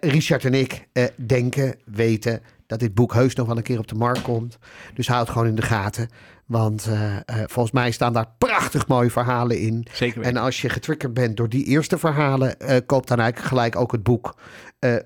Richard 0.00 0.44
en 0.44 0.54
ik 0.54 0.88
denken, 1.16 1.74
weten 1.84 2.40
dat 2.72 2.80
dit 2.80 2.94
boek 2.94 3.14
heus 3.14 3.34
nog 3.34 3.46
wel 3.46 3.56
een 3.56 3.62
keer 3.62 3.78
op 3.78 3.88
de 3.88 3.94
markt 3.94 4.22
komt. 4.22 4.58
Dus 4.94 5.08
houd 5.08 5.20
het 5.20 5.30
gewoon 5.30 5.48
in 5.48 5.54
de 5.54 5.62
gaten. 5.62 6.08
Want 6.46 6.86
eh, 6.86 7.16
eh, 7.16 7.22
volgens 7.26 7.70
mij 7.74 7.90
staan 7.90 8.12
daar 8.12 8.28
prachtig 8.38 8.88
mooie 8.88 9.10
verhalen 9.10 9.58
in. 9.58 9.86
Zeker. 9.92 10.22
En 10.22 10.36
als 10.36 10.60
je 10.60 10.68
getriggerd 10.68 11.14
bent 11.14 11.36
door 11.36 11.48
die 11.48 11.64
eerste 11.64 11.98
verhalen, 11.98 12.60
eh, 12.60 12.76
koop 12.86 13.06
dan 13.06 13.18
eigenlijk 13.18 13.48
gelijk 13.48 13.76
ook 13.76 13.92
het 13.92 14.02
boek 14.02 14.34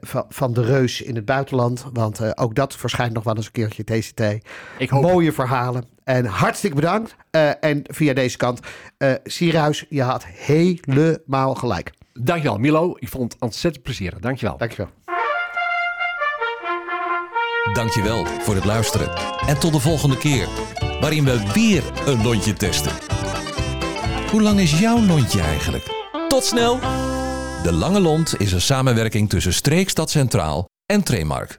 van, 0.01 0.25
van 0.29 0.53
de 0.53 0.63
Reus 0.63 1.03
in 1.03 1.15
het 1.15 1.25
buitenland. 1.25 1.87
Want 1.93 2.39
ook 2.39 2.55
dat 2.55 2.77
verschijnt 2.77 3.13
nog 3.13 3.25
wel 3.25 3.37
eens 3.37 3.47
een 3.47 3.53
keertje 3.53 3.85
TCT. 3.85 4.21
Ik 4.79 4.91
hoop 4.91 5.03
Mooie 5.03 5.33
verhalen. 5.33 5.85
En 6.05 6.25
hartstikke 6.25 6.77
bedankt. 6.77 7.17
En 7.61 7.83
via 7.83 8.15
deze 8.15 8.37
kant, 8.37 8.61
Sierhuis, 9.25 9.87
je 9.89 10.03
had 10.03 10.25
helemaal 10.27 11.55
gelijk. 11.55 11.93
Dankjewel, 12.13 12.59
Milo. 12.59 12.97
Ik 12.99 13.09
vond 13.09 13.33
het 13.33 13.43
ontzettend 13.43 13.85
plezierig. 13.85 14.19
Dankjewel. 14.19 14.57
Dankjewel. 14.57 14.91
Dankjewel 17.73 18.27
voor 18.27 18.55
het 18.55 18.65
luisteren. 18.65 19.11
En 19.47 19.59
tot 19.59 19.73
de 19.73 19.81
volgende 19.81 20.19
keer, 20.19 20.49
waarin 21.01 21.25
we 21.25 21.53
weer 21.53 21.83
een 22.07 22.23
lontje 22.23 22.53
testen. 22.53 22.93
Hoe 24.31 24.43
lang 24.43 24.61
is 24.61 24.79
jouw 24.79 25.01
lontje 25.01 25.41
eigenlijk? 25.41 25.85
Tot 26.29 26.45
snel! 26.45 26.79
De 27.63 27.73
Lange 27.73 28.01
Lont 28.01 28.41
is 28.41 28.53
een 28.53 28.61
samenwerking 28.61 29.29
tussen 29.29 29.53
Streekstad 29.53 30.11
Centraal 30.11 30.69
en 30.87 31.03
Tremark. 31.03 31.59